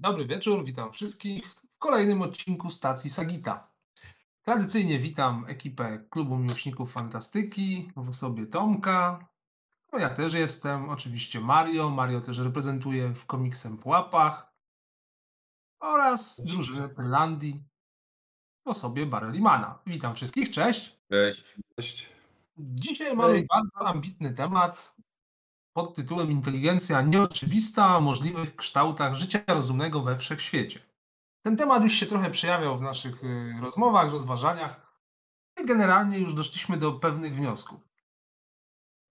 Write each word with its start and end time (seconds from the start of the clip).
Dobry 0.00 0.26
wieczór, 0.26 0.64
witam 0.64 0.92
wszystkich 0.92 1.54
w 1.54 1.78
kolejnym 1.78 2.22
odcinku 2.22 2.70
stacji 2.70 3.10
Sagita. 3.10 3.68
Tradycyjnie 4.42 4.98
witam 4.98 5.44
ekipę 5.48 6.04
Klubu 6.10 6.38
Miłośników 6.38 6.92
Fantastyki 6.92 7.92
w 7.96 8.08
osobie 8.08 8.46
Tomka. 8.46 9.28
No 9.92 9.98
ja 9.98 10.10
też 10.10 10.34
jestem, 10.34 10.88
oczywiście 10.88 11.40
Mario. 11.40 11.90
Mario 11.90 12.20
też 12.20 12.38
reprezentuje 12.38 13.14
w 13.14 13.26
komiksem 13.26 13.78
Pułapach. 13.78 14.54
Oraz 15.80 16.40
drużynę 16.44 16.88
Perlandii 16.88 17.64
w 18.64 18.68
osobie 18.68 19.06
Barrelimana. 19.06 19.78
Witam 19.86 20.14
wszystkich, 20.14 20.50
cześć. 20.50 20.96
Cześć. 21.10 21.44
Cześć. 21.76 22.08
Dzisiaj 22.58 23.16
mamy 23.16 23.44
bardzo 23.48 23.88
ambitny 23.88 24.34
temat 24.34 24.94
pod 25.72 25.94
tytułem 25.94 26.30
Inteligencja 26.30 27.02
nieoczywista 27.02 27.96
o 27.96 28.00
możliwych 28.00 28.56
kształtach 28.56 29.14
życia 29.14 29.38
rozumnego 29.48 30.00
we 30.00 30.16
wszechświecie. 30.16 30.80
Ten 31.42 31.56
temat 31.56 31.82
już 31.82 31.92
się 31.92 32.06
trochę 32.06 32.30
przejawiał 32.30 32.76
w 32.76 32.82
naszych 32.82 33.24
y, 33.24 33.54
rozmowach, 33.60 34.12
rozważaniach 34.12 35.00
i 35.62 35.66
generalnie 35.66 36.18
już 36.18 36.34
doszliśmy 36.34 36.76
do 36.76 36.92
pewnych 36.92 37.34
wniosków. 37.34 37.80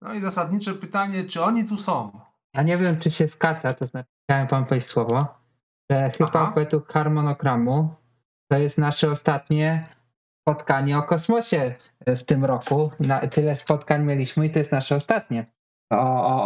No 0.01 0.13
i 0.13 0.21
zasadnicze 0.21 0.73
pytanie, 0.73 1.23
czy 1.23 1.43
oni 1.43 1.65
tu 1.65 1.77
są? 1.77 2.19
Ja 2.53 2.63
nie 2.63 2.77
wiem, 2.77 2.99
czy 2.99 3.11
się 3.11 3.27
zgadza, 3.27 3.73
to 3.73 3.85
znaczy 3.85 4.09
chciałem 4.23 4.47
wam 4.47 4.65
powiedzieć 4.65 4.89
słowo, 4.89 5.27
że 5.89 6.11
chyba 6.17 6.29
Aha. 6.33 6.53
według 6.55 6.93
harmonogramu 6.93 7.95
to 8.51 8.57
jest 8.57 8.77
nasze 8.77 9.11
ostatnie 9.11 9.95
spotkanie 10.41 10.97
o 10.97 11.03
kosmosie 11.03 11.75
w 12.07 12.23
tym 12.23 12.45
roku. 12.45 12.91
Na, 12.99 13.27
tyle 13.27 13.55
spotkań 13.55 14.03
mieliśmy 14.03 14.45
i 14.45 14.51
to 14.51 14.59
jest 14.59 14.71
nasze 14.71 14.95
ostatnie 14.95 15.45
o, 15.89 15.97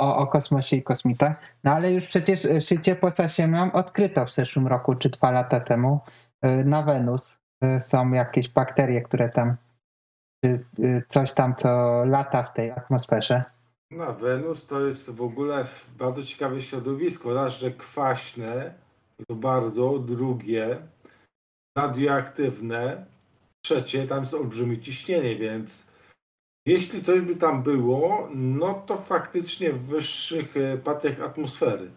o, 0.02 0.18
o- 0.18 0.28
kosmosie 0.28 0.76
i 0.76 0.84
kosmitach. 0.84 1.36
No 1.64 1.72
ale 1.72 1.94
już 1.94 2.08
przecież 2.08 2.46
e, 2.46 2.62
szycie 2.62 2.96
poza 2.96 3.28
Ziemią 3.28 3.72
odkryto 3.72 4.26
w 4.26 4.32
zeszłym 4.34 4.68
roku 4.68 4.96
czy 4.96 5.10
dwa 5.10 5.32
lata 5.32 5.60
temu 5.60 6.00
e, 6.42 6.64
na 6.64 6.82
Wenus. 6.82 7.40
E, 7.64 7.82
Są 7.82 8.12
jakieś 8.12 8.50
bakterie, 8.50 9.02
które 9.02 9.30
tam 9.30 9.56
coś 11.10 11.34
tam, 11.34 11.56
co 11.56 12.02
lata 12.06 12.44
w 12.44 12.54
tej 12.54 12.72
atmosferze. 12.72 13.44
Na 13.92 14.12
Wenus 14.12 14.68
to 14.68 14.82
jest 14.82 15.16
w 15.16 15.22
ogóle 15.22 15.66
bardzo 15.98 16.24
ciekawe 16.24 16.62
środowisko. 16.62 17.34
Raz, 17.34 17.60
że 17.60 17.72
kwaśne, 17.72 18.74
to 19.28 19.36
bardzo, 19.36 20.00
drugie 20.00 20.78
radioaktywne, 21.78 23.06
trzecie 23.66 24.08
tam 24.08 24.20
jest 24.20 24.34
olbrzymie 24.34 24.78
ciśnienie, 24.80 25.36
więc 25.36 25.93
jeśli 26.66 27.04
coś 27.04 27.22
by 27.22 27.36
tam 27.36 27.64
było, 27.64 28.30
no 28.36 28.74
to 28.74 28.98
faktycznie 28.98 29.74
w 29.74 29.86
wyższych 29.86 30.58
e, 30.58 30.78
partiach 30.78 31.22
atmosfery. 31.22 31.92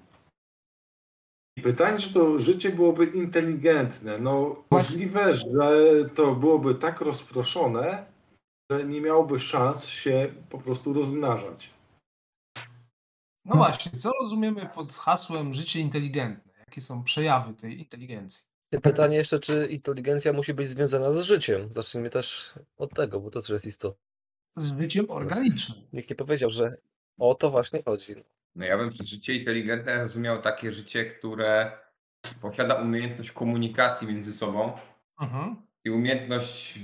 I 1.57 1.63
Pytanie, 1.63 1.99
czy 1.99 2.13
to 2.13 2.39
życie 2.39 2.71
byłoby 2.71 3.05
inteligentne? 3.05 4.19
No 4.19 4.65
możliwe, 4.71 5.35
że 5.35 5.85
to 6.15 6.35
byłoby 6.35 6.75
tak 6.75 7.01
rozproszone, 7.01 8.07
że 8.71 8.85
nie 8.85 9.01
miałoby 9.01 9.39
szans 9.39 9.85
się 9.85 10.33
po 10.51 10.59
prostu 10.59 10.93
rozmnażać. 10.93 11.71
No 13.45 13.57
właśnie, 13.57 13.93
co 13.93 14.11
rozumiemy 14.21 14.71
pod 14.75 14.93
hasłem 14.93 15.55
życie 15.55 15.81
inteligentne? 15.81 16.53
Jakie 16.59 16.81
są 16.81 17.05
przejawy 17.05 17.55
tej 17.55 17.79
inteligencji? 17.79 18.47
Pytanie 18.83 19.17
jeszcze, 19.17 19.39
czy 19.39 19.67
inteligencja 19.67 20.33
musi 20.33 20.55
być 20.55 20.69
związana 20.69 21.13
z 21.13 21.21
życiem? 21.21 21.73
Zacznijmy 21.73 22.11
też 22.11 22.55
od 22.77 22.95
tego, 22.95 23.21
bo 23.21 23.31
to 23.31 23.41
też 23.41 23.51
jest 23.51 23.67
istotne. 23.67 24.06
Z 24.57 24.79
życiem 24.81 25.07
organicznym. 25.09 25.79
Nikt 25.93 26.11
nie 26.11 26.17
powiedział, 26.17 26.51
że 26.51 26.77
o 27.19 27.35
to 27.35 27.51
właśnie 27.51 27.83
chodzi. 27.83 28.15
No 28.55 28.65
ja 28.65 28.79
bym 28.79 28.91
przez 28.91 29.07
życie 29.07 29.35
inteligentne 29.35 30.03
rozumiał 30.03 30.43
takie 30.43 30.73
życie, 30.73 31.05
które 31.07 31.73
posiada 32.41 32.75
umiejętność 32.75 33.33
komunikacji 33.33 34.09
między 34.09 34.33
sobą 34.33 34.73
Mhm. 35.21 35.57
i 35.85 35.91
umiejętność 35.91 36.79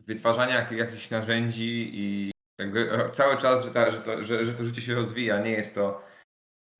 wytwarzania 0.00 0.54
jak- 0.54 0.72
jakichś 0.72 1.10
narzędzi 1.10 1.90
i 1.92 2.30
jakby 2.58 2.90
cały 3.12 3.36
czas, 3.36 3.64
że, 3.64 3.70
ta, 3.70 3.90
że, 3.90 4.00
to, 4.00 4.24
że, 4.24 4.46
że 4.46 4.54
to 4.54 4.64
życie 4.64 4.82
się 4.82 4.94
rozwija. 4.94 5.40
Nie 5.40 5.50
jest 5.50 5.74
to 5.74 6.02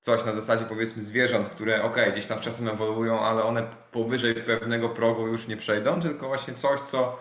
coś 0.05 0.25
na 0.25 0.33
zasadzie 0.33 0.65
powiedzmy 0.65 1.03
zwierząt, 1.03 1.49
które 1.49 1.83
okej, 1.83 2.13
gdzieś 2.13 2.27
tam 2.27 2.41
czasem 2.41 2.69
ewoluują, 2.69 3.21
ale 3.21 3.43
one 3.43 3.69
powyżej 3.93 4.35
pewnego 4.35 4.89
progu 4.89 5.27
już 5.27 5.49
nie 5.49 5.57
przejdą, 5.57 6.01
tylko 6.01 6.29
właśnie 6.29 6.55
coś, 6.55 6.81
co, 6.81 7.19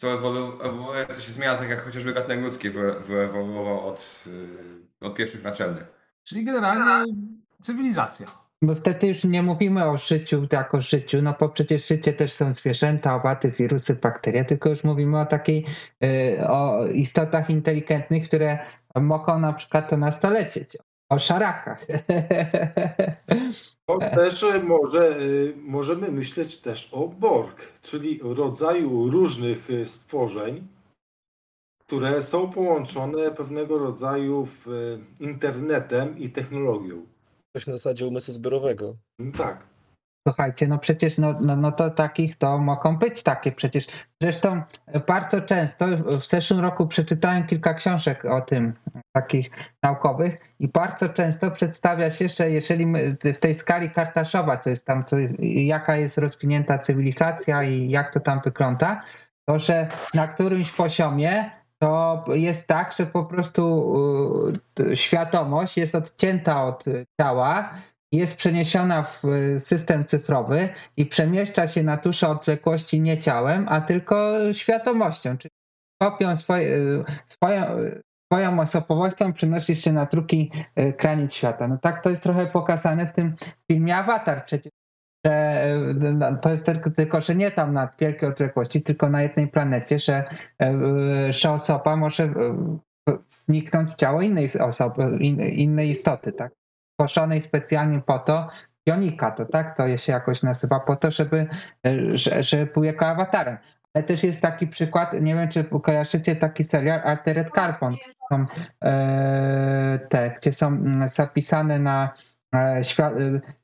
co 0.00 0.06
ewolu- 0.06 0.60
ewoluuje, 0.62 1.06
co 1.06 1.20
się 1.20 1.32
zmienia, 1.32 1.56
tak 1.56 1.70
jak 1.70 1.84
chociażby 1.84 2.12
gatunek 2.12 2.40
ludzki 2.40 2.70
wy- 2.70 3.00
wyewoluował 3.00 3.88
od, 3.88 4.24
yy, 4.26 5.08
od 5.08 5.14
pierwszych 5.14 5.42
naczelnych. 5.42 5.84
Czyli 6.24 6.44
generalnie 6.44 7.12
cywilizacja. 7.62 8.26
Bo 8.62 8.74
wtedy 8.74 9.06
już 9.06 9.24
nie 9.24 9.42
mówimy 9.42 9.84
o 9.84 9.98
życiu 9.98 10.46
jako 10.52 10.80
życiu, 10.80 11.22
no 11.22 11.34
bo 11.40 11.48
przecież 11.48 11.88
życie 11.88 12.12
też 12.12 12.32
są 12.32 12.52
zwierzęta, 12.52 13.14
owady, 13.14 13.50
wirusy, 13.50 13.94
bakterie, 13.94 14.44
tylko 14.44 14.70
już 14.70 14.84
mówimy 14.84 15.20
o 15.20 15.26
takiej, 15.26 15.66
y, 16.04 16.48
o 16.48 16.86
istotach 16.86 17.50
inteligentnych, 17.50 18.28
które 18.28 18.58
mogą 19.00 19.38
na 19.38 19.52
przykład 19.52 19.90
to 19.90 19.96
nas 19.96 20.20
to 20.20 20.30
lecieć. 20.30 20.76
O 21.10 21.18
szarakach. 21.18 21.86
To 23.86 23.98
też 23.98 24.44
może, 24.62 25.08
e, 25.08 25.20
możemy 25.56 26.10
myśleć 26.10 26.56
też 26.56 26.88
o 26.92 27.08
Borg, 27.08 27.72
czyli 27.82 28.20
rodzaju 28.22 29.10
różnych 29.10 29.70
e, 29.70 29.86
stworzeń, 29.86 30.68
które 31.86 32.22
są 32.22 32.50
połączone 32.50 33.30
pewnego 33.30 33.78
rodzaju 33.78 34.48
internetem 35.20 36.18
i 36.18 36.30
technologią. 36.30 37.06
Coś 37.56 37.66
na 37.66 37.72
zasadzie 37.72 38.06
umysłu 38.06 38.34
zbiorowego. 38.34 38.96
Tak. 39.38 39.69
Słuchajcie, 40.28 40.68
no 40.68 40.78
przecież 40.78 41.18
no, 41.18 41.34
no, 41.40 41.56
no 41.56 41.72
to 41.72 41.90
takich 41.90 42.38
to 42.38 42.58
mogą 42.58 42.96
być 42.96 43.22
takie 43.22 43.52
przecież. 43.52 43.86
Zresztą 44.22 44.62
bardzo 45.06 45.40
często, 45.40 45.86
w 46.20 46.26
zeszłym 46.26 46.60
roku 46.60 46.86
przeczytałem 46.86 47.46
kilka 47.46 47.74
książek 47.74 48.24
o 48.24 48.40
tym, 48.40 48.74
takich 49.12 49.50
naukowych 49.82 50.38
i 50.58 50.68
bardzo 50.68 51.08
często 51.08 51.50
przedstawia 51.50 52.10
się, 52.10 52.28
że 52.28 52.50
jeżeli 52.50 52.86
w 53.34 53.38
tej 53.38 53.54
skali 53.54 53.90
Kartaszowa, 53.90 54.56
co 54.56 54.70
jest 54.70 54.86
tam, 54.86 55.04
to 55.04 55.16
jest, 55.16 55.34
jaka 55.40 55.96
jest 55.96 56.18
rozwinięta 56.18 56.78
cywilizacja 56.78 57.62
i 57.62 57.90
jak 57.90 58.12
to 58.12 58.20
tam 58.20 58.40
wygląda, 58.44 59.00
to 59.48 59.58
że 59.58 59.88
na 60.14 60.28
którymś 60.28 60.72
poziomie 60.72 61.50
to 61.78 62.24
jest 62.28 62.66
tak, 62.66 62.92
że 62.92 63.06
po 63.06 63.24
prostu 63.24 63.94
y, 64.80 64.96
świadomość 64.96 65.76
jest 65.76 65.94
odcięta 65.94 66.64
od 66.64 66.84
ciała 67.20 67.74
jest 68.12 68.36
przeniesiona 68.36 69.02
w 69.02 69.24
y, 69.24 69.60
system 69.60 70.04
cyfrowy 70.04 70.68
i 70.96 71.06
przemieszcza 71.06 71.68
się 71.68 71.82
na 71.82 71.96
dłuższe 71.96 72.28
odległości 72.28 73.00
nie 73.00 73.20
ciałem, 73.20 73.66
a 73.68 73.80
tylko 73.80 74.38
świadomością, 74.52 75.38
czyli 75.38 75.50
kopią 76.02 76.36
swoje, 76.36 76.66
y, 76.66 77.04
swoją, 77.28 77.78
y, 77.78 78.02
swoją 78.32 78.60
osobowością 78.60 79.32
przenosisz 79.32 79.84
się 79.84 79.92
na 79.92 80.06
drugi 80.06 80.50
kraniec 80.98 81.34
świata. 81.34 81.68
No 81.68 81.78
tak 81.78 82.02
to 82.02 82.10
jest 82.10 82.22
trochę 82.22 82.46
pokazane 82.46 83.06
w 83.06 83.12
tym 83.12 83.34
filmie 83.70 83.96
Avatar 83.96 84.44
przecież. 84.44 84.72
Że 85.26 85.64
to 86.42 86.50
jest 86.50 86.66
tylko, 86.96 87.20
że 87.20 87.34
nie 87.34 87.50
tam 87.50 87.74
na 87.74 87.88
wielkiej 88.00 88.28
odległości, 88.28 88.82
tylko 88.82 89.08
na 89.08 89.22
jednej 89.22 89.48
planecie, 89.48 89.98
że, 89.98 90.24
że 91.30 91.50
osoba 91.50 91.96
może 91.96 92.34
wniknąć 93.48 93.90
w 93.90 93.94
ciało 93.94 94.22
innej 94.22 94.48
osoby, 94.60 95.18
in, 95.20 95.40
innej 95.40 95.90
istoty, 95.90 96.32
tak? 96.32 96.52
Stworzonej 97.00 97.42
specjalnie 97.42 98.00
po 98.00 98.18
to, 98.18 98.48
Jonika 98.86 99.30
to 99.30 99.44
tak 99.44 99.76
to 99.76 99.96
się 99.96 100.12
jakoś 100.12 100.42
nazywa, 100.42 100.80
po 100.80 100.96
to, 100.96 101.10
żeby, 101.10 101.46
e, 101.86 102.16
że- 102.16 102.44
żeby 102.44 102.72
był 102.72 102.84
jako 102.84 103.06
awatarem. 103.06 103.56
Ale 103.94 104.04
też 104.04 104.22
jest 104.24 104.42
taki 104.42 104.66
przykład, 104.66 105.12
nie 105.12 105.34
wiem 105.34 105.48
czy 105.48 105.64
kojarzycie 105.64 106.36
taki 106.36 106.64
serial 106.64 107.00
Altered 107.04 107.50
Carbon, 107.54 107.96
są, 108.32 108.44
e, 108.84 109.98
te, 110.08 110.30
gdzie 110.30 110.52
są 110.52 110.66
mm, 110.66 111.08
zapisane 111.08 111.78
na 111.78 112.10
e, 112.54 112.84
świat, 112.84 113.14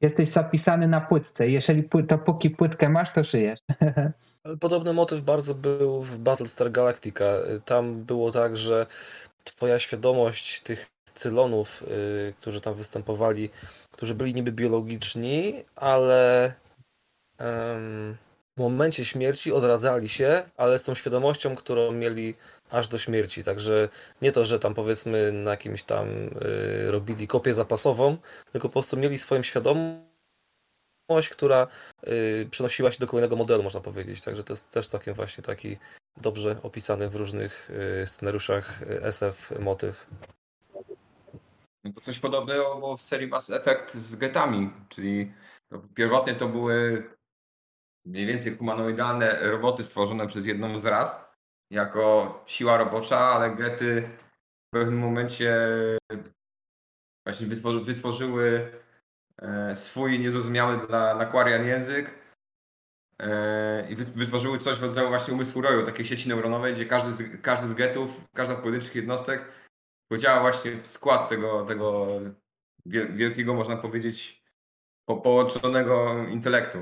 jesteś 0.00 0.28
zapisany 0.28 0.88
na 0.88 1.00
płytce. 1.00 1.48
Jeżeli 1.48 1.82
pły- 1.82 2.06
dopóki 2.06 2.50
płytkę 2.50 2.88
masz, 2.88 3.12
to 3.12 3.24
żyjesz. 3.24 3.60
Ale 4.44 4.56
podobny 4.66 4.92
motyw 4.92 5.21
bardzo 5.21 5.54
był 5.54 6.03
w 6.03 6.18
Battlestar 6.18 6.71
Galactica. 6.72 7.24
Tam 7.65 8.04
było 8.04 8.33
tak, 8.33 8.56
że 8.56 8.86
twoja 9.44 9.78
świadomość 9.78 10.60
tych 10.62 10.96
cylonów, 11.18 11.83
y, 11.83 12.34
którzy 12.41 12.60
tam 12.60 12.74
występowali, 12.74 13.51
którzy 13.91 14.15
byli 14.15 14.34
niby 14.34 14.53
biologiczni, 14.53 15.65
ale 15.77 16.53
w 18.57 18.60
momencie 18.60 19.04
śmierci 19.04 19.53
odradzali 19.53 20.09
się, 20.09 20.42
ale 20.57 20.78
z 20.78 20.84
tą 20.84 20.95
świadomością, 20.95 21.57
którą 21.57 21.92
mieli 21.92 22.34
aż 22.71 22.89
do 22.89 22.98
śmierci. 22.98 23.45
Także 23.45 23.89
nie 24.22 24.33
to, 24.33 24.45
że 24.45 24.59
tam 24.59 24.74
powiedzmy 24.74 25.33
na 25.33 25.51
jakimś 25.51 25.83
tam 25.83 26.09
y, 26.09 26.91
robili 26.91 27.27
kopię 27.28 27.54
zapasową, 27.54 28.16
tylko 28.53 28.69
po 28.69 28.72
prostu 28.72 28.97
mieli 28.97 29.19
swoją 29.19 29.42
świadomość, 29.42 30.09
która 31.33 31.66
y, 32.09 32.48
przenosiła 32.51 32.92
się 32.92 32.98
do 32.98 33.07
kolejnego 33.07 33.36
modelu, 33.36 33.62
można 33.62 33.80
powiedzieć. 33.80 34.21
Także 34.21 34.45
to 34.45 34.53
jest 34.53 34.71
też 34.71 34.89
całkiem 34.89 35.15
właśnie 35.15 35.45
taki 35.45 35.77
dobrze 36.16 36.57
opisany 36.62 37.09
w 37.09 37.16
różnych 37.16 37.71
scenariuszach 38.07 38.83
SF 39.03 39.53
motyw. 39.60 40.07
No 41.86 41.92
to 41.92 42.00
coś 42.00 42.18
podobnego 42.18 42.74
było 42.74 42.97
w 42.97 43.03
serii 43.03 43.28
Mass 43.28 43.50
Effect 43.50 43.94
z 43.94 44.16
getami, 44.16 44.71
czyli 44.88 45.33
To 45.68 45.78
pierwotnie 45.94 46.34
to 46.34 46.48
były 46.48 47.09
mniej 48.04 48.27
więcej 48.27 48.56
humanoidalne 48.56 49.41
roboty 49.50 49.84
stworzone 49.84 50.27
przez 50.27 50.47
jedną 50.47 50.78
z 50.78 50.84
ras 50.84 51.27
jako 51.71 52.44
siła 52.47 52.77
robocza, 52.77 53.18
ale 53.18 53.56
gety 53.56 54.09
w 54.68 54.71
pewnym 54.71 54.98
momencie 54.98 55.56
właśnie 57.27 57.47
wytworzy, 57.47 57.80
wytworzyły 57.80 58.72
e, 59.42 59.77
swój 59.77 60.18
niezrozumiały 60.21 60.86
dla 60.86 61.18
Aquarian 61.18 61.66
język 61.66 62.10
e, 63.18 63.91
i 63.91 63.97
wy- 63.97 64.04
wytworzyły 64.04 64.59
coś 64.59 64.78
w 64.78 64.83
rodzaju 64.83 65.09
właśnie 65.09 65.34
umysłu 65.34 65.62
roju, 65.62 65.86
takiej 65.86 66.06
sieci 66.06 66.28
neuronowej, 66.28 66.74
gdzie 66.74 66.86
każdy 66.86 67.12
z, 67.12 67.41
każdy 67.42 67.68
z 67.68 67.74
getów, 67.74 68.21
każda 68.34 68.54
z 68.54 68.59
pojedynczych 68.59 68.94
jednostek 68.94 69.44
podziała 70.08 70.41
właśnie 70.41 70.82
w 70.82 70.86
skład 70.86 71.28
tego, 71.28 71.64
tego 71.64 72.06
wiel- 72.86 73.16
wielkiego, 73.16 73.54
można 73.54 73.76
powiedzieć, 73.76 74.42
po, 75.04 75.16
połączonego 75.16 76.24
intelektu. 76.28 76.78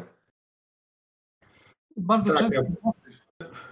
Bardzo 1.96 2.34
Tak, 2.34 2.38
często. 2.42 2.62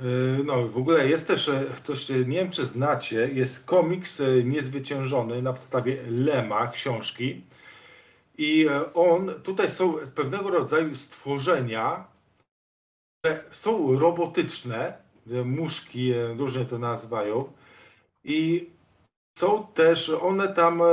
Yy, 0.00 0.44
No, 0.44 0.68
w 0.68 0.78
ogóle 0.78 1.08
jest 1.08 1.26
też 1.26 1.48
e, 1.48 1.64
coś, 1.82 2.10
e, 2.10 2.14
nie 2.14 2.36
wiem 2.36 2.50
czy 2.50 2.64
znacie, 2.64 3.28
jest 3.28 3.66
komiks 3.66 4.20
e, 4.20 4.44
niezwyciężony 4.44 5.42
na 5.42 5.52
podstawie 5.52 6.02
Lema, 6.08 6.66
książki. 6.68 7.44
I 8.38 8.66
e, 8.66 8.92
on, 8.94 9.34
tutaj 9.42 9.70
są 9.70 9.94
pewnego 10.14 10.50
rodzaju 10.50 10.94
stworzenia, 10.94 12.04
które 13.20 13.44
są 13.50 13.98
robotyczne, 13.98 15.02
e, 15.32 15.44
muszki, 15.44 16.12
e, 16.12 16.34
różnie 16.34 16.64
to 16.64 16.78
nazywają. 16.78 17.52
I 18.24 18.70
są 19.34 19.66
też, 19.74 20.10
one 20.10 20.48
tam 20.48 20.82
e, 20.82 20.86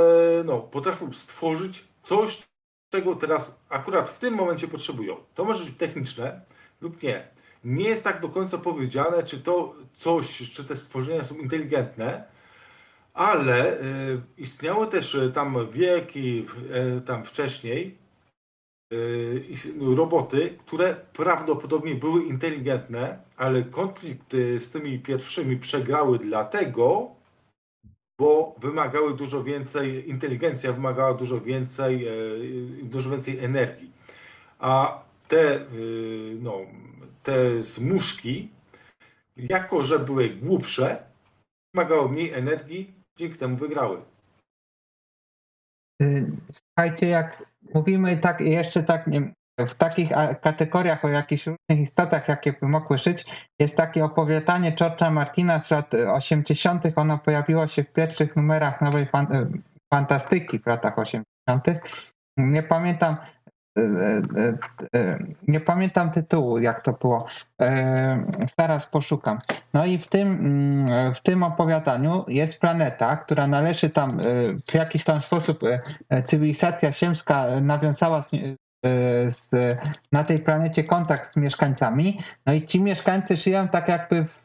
no, 0.44 0.60
potrafią 0.60 1.12
stworzyć 1.12 1.84
coś, 2.02 2.42
czego 2.92 3.14
teraz 3.16 3.60
akurat 3.68 4.08
w 4.08 4.18
tym 4.18 4.34
momencie 4.34 4.68
potrzebują. 4.68 5.16
To 5.34 5.44
może 5.44 5.64
być 5.64 5.76
techniczne 5.76 6.40
lub 6.80 7.02
nie. 7.02 7.28
Nie 7.64 7.88
jest 7.88 8.04
tak 8.04 8.20
do 8.20 8.28
końca 8.28 8.58
powiedziane, 8.58 9.22
czy 9.22 9.40
to 9.40 9.74
coś, 9.96 10.50
czy 10.50 10.64
te 10.64 10.76
stworzenia 10.76 11.24
są 11.24 11.34
inteligentne, 11.34 12.24
ale 13.14 13.80
e, 13.80 13.84
istniały 14.38 14.86
też 14.86 15.14
e, 15.14 15.32
tam 15.32 15.70
wieki, 15.70 16.46
tam 17.06 17.24
wcześniej, 17.24 17.98
is- 19.48 19.68
roboty, 19.96 20.58
które 20.66 20.94
prawdopodobnie 21.12 21.94
były 21.94 22.24
inteligentne, 22.24 23.18
ale 23.36 23.62
konflikt 23.62 24.32
z 24.58 24.70
tymi 24.70 24.98
pierwszymi 24.98 25.56
przegrały 25.56 26.18
dlatego, 26.18 27.16
bo 28.20 28.54
wymagały 28.58 29.16
dużo 29.16 29.44
więcej, 29.44 30.10
inteligencja 30.10 30.72
wymagała 30.72 31.14
dużo 31.14 31.40
więcej, 31.40 32.08
e, 32.08 32.12
dużo 32.82 33.10
więcej 33.10 33.44
energii. 33.44 33.90
A 34.58 35.02
te, 35.28 35.60
y, 35.60 36.36
no, 36.42 36.58
te 37.22 37.62
zmuszki, 37.62 38.48
jako 39.36 39.82
że 39.82 39.98
były 39.98 40.30
głupsze, 40.30 41.04
wymagały 41.74 42.08
mniej 42.08 42.32
energii, 42.32 42.94
dzięki 43.16 43.38
temu 43.38 43.56
wygrały. 43.56 44.02
Y, 46.02 46.32
Słuchajcie, 46.52 47.06
jak 47.06 47.44
mówimy 47.74 48.16
tak 48.16 48.40
jeszcze 48.40 48.82
tak 48.82 49.06
nie, 49.06 49.32
w 49.68 49.74
takich 49.74 50.10
kategoriach 50.40 51.04
o 51.04 51.08
jakichś 51.08 51.46
różnych 51.46 51.80
istotach, 51.80 52.28
jakie 52.28 52.52
by 52.52 52.68
mogły 52.68 52.98
żyć, 52.98 53.24
jest 53.58 53.76
takie 53.76 54.04
opowiadanie 54.04 54.76
George'a 54.76 55.12
Martina 55.12 55.58
z 55.58 55.70
lat 55.70 55.94
y, 55.94 56.12
80. 56.12 56.82
Ono 56.96 57.18
pojawiło 57.18 57.66
się 57.66 57.84
w 57.84 57.92
pierwszych 57.92 58.36
numerach 58.36 58.80
nowej 58.80 59.06
fan, 59.06 59.32
y, 59.32 59.62
fantastyki 59.94 60.58
w 60.58 60.66
latach 60.66 60.98
80. 60.98 61.66
Nie 62.36 62.62
pamiętam 62.62 63.16
y, 63.78 64.22
nie 65.48 65.60
pamiętam 65.60 66.10
tytułu, 66.10 66.58
jak 66.58 66.82
to 66.82 66.92
było. 66.92 67.26
Zaraz 68.58 68.86
poszukam. 68.86 69.38
No 69.74 69.86
i 69.86 69.98
w 69.98 70.06
tym, 70.06 70.28
mm, 70.28 71.14
w 71.14 71.20
tym 71.20 71.42
opowiadaniu 71.42 72.24
jest 72.28 72.60
planeta, 72.60 73.16
która 73.16 73.46
należy 73.46 73.90
tam 73.90 74.20
w 74.70 74.74
jakiś 74.74 75.04
tam 75.04 75.20
sposób 75.20 75.60
cywilizacja 76.24 76.92
ziemska 76.92 77.46
nawiązała 77.60 78.22
z, 79.28 79.48
na 80.12 80.24
tej 80.24 80.38
planecie 80.38 80.84
kontakt 80.84 81.32
z 81.32 81.36
mieszkańcami. 81.36 82.20
No 82.46 82.52
i 82.52 82.66
ci 82.66 82.80
mieszkańcy 82.80 83.36
żyją 83.36 83.68
tak 83.68 83.88
jakby 83.88 84.24
w 84.24 84.44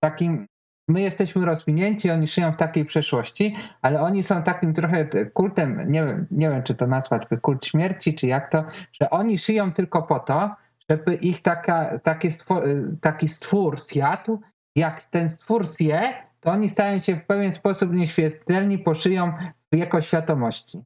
takim. 0.00 0.46
My 0.88 1.00
jesteśmy 1.00 1.44
rozwinięci, 1.44 2.10
oni 2.10 2.26
żyją 2.26 2.52
w 2.52 2.56
takiej 2.56 2.84
przeszłości, 2.84 3.56
ale 3.82 4.00
oni 4.00 4.22
są 4.22 4.42
takim 4.42 4.74
trochę 4.74 5.06
kultem, 5.32 5.92
nie 5.92 6.26
nie 6.30 6.50
wiem 6.50 6.62
czy 6.62 6.74
to 6.74 6.86
nazwać 6.86 7.22
by 7.30 7.38
kult 7.38 7.66
śmierci, 7.66 8.14
czy 8.14 8.26
jak 8.26 8.50
to, 8.50 8.64
że 8.92 9.10
oni 9.10 9.38
żyją 9.38 9.72
tylko 9.72 10.02
po 10.02 10.18
to, 10.20 10.50
żeby 10.90 11.14
ich 11.14 11.42
taka, 11.42 11.98
taki, 11.98 12.30
stwór, 12.30 12.62
taki 13.00 13.28
stwór 13.28 13.80
zjadł. 13.80 14.40
Jak 14.76 15.02
ten 15.02 15.28
stwór 15.28 15.66
zje, 15.66 16.14
to 16.40 16.50
oni 16.50 16.70
stają 16.70 17.00
się 17.00 17.16
w 17.16 17.26
pewien 17.26 17.52
sposób 17.52 17.92
nieśmiertelni, 17.92 18.78
poszyją 18.78 19.32
w 19.72 19.76
jego 19.76 20.00
świadomości. 20.00 20.82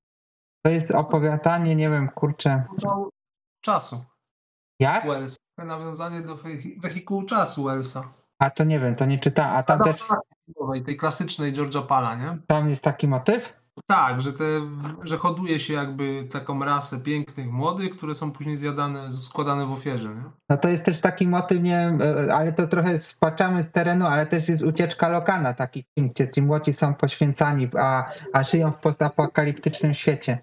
To 0.63 0.71
jest 0.71 0.91
opowiadanie, 0.91 1.77
nie 1.77 1.91
wiem, 1.91 2.09
kurczę. 2.09 2.65
Czasu. 3.65 4.05
Jak? 4.81 5.07
Wells. 5.07 5.37
Nawiązanie 5.59 6.21
do 6.21 6.37
wehi- 6.37 6.81
wehikułu 6.81 7.23
czasu 7.25 7.65
Wellsa. 7.65 8.13
A 8.39 8.51
to 8.51 8.65
nie 8.65 8.81
wiem, 8.81 8.97
to 8.97 9.07
nie 9.07 9.19
czyta. 9.19 9.49
A 9.51 9.63
tam 9.63 9.81
też 9.81 10.03
tej 10.87 10.97
klasycznej 10.97 11.53
George'a 11.53 11.87
Pala, 11.87 12.15
nie? 12.15 12.39
tam 12.47 12.69
jest 12.71 12.85
taki 12.85 13.09
motyw? 13.09 13.58
Tak, 13.87 14.21
że, 14.21 14.33
te, 14.33 14.45
że 15.05 15.17
hoduje 15.17 15.61
się 15.61 15.75
jakby 15.75 16.29
taką 16.33 16.65
rasę 16.65 17.01
pięknych 17.01 17.53
młodych, 17.53 17.91
które 17.91 18.15
są 18.15 18.33
później 18.33 18.57
zjadane, 18.57 19.17
składane 19.17 19.67
w 19.67 19.73
ofierze, 19.73 20.09
nie? 20.09 20.23
No 20.49 20.57
to 20.57 20.69
jest 20.69 20.85
też 20.85 21.01
taki 21.01 21.29
motyw, 21.29 21.63
nie 21.63 21.71
wiem, 21.71 21.99
e, 22.03 22.35
ale 22.35 22.53
to 22.53 22.67
trochę 22.67 22.99
spaczamy 22.99 23.63
z 23.63 23.71
terenu, 23.71 24.07
ale 24.07 24.27
też 24.27 24.49
jest 24.49 24.63
ucieczka 24.63 25.09
Lokana, 25.09 25.55
taki 25.55 25.85
film, 25.95 26.09
gdzie 26.09 26.31
ci 26.31 26.43
młodzi 26.43 26.73
są 26.73 26.95
poświęcani, 26.95 27.69
a, 27.79 28.05
a 28.33 28.43
żyją 28.43 28.73
w 28.73 28.77
postapokaliptycznym 28.77 29.95
świecie. 29.95 30.39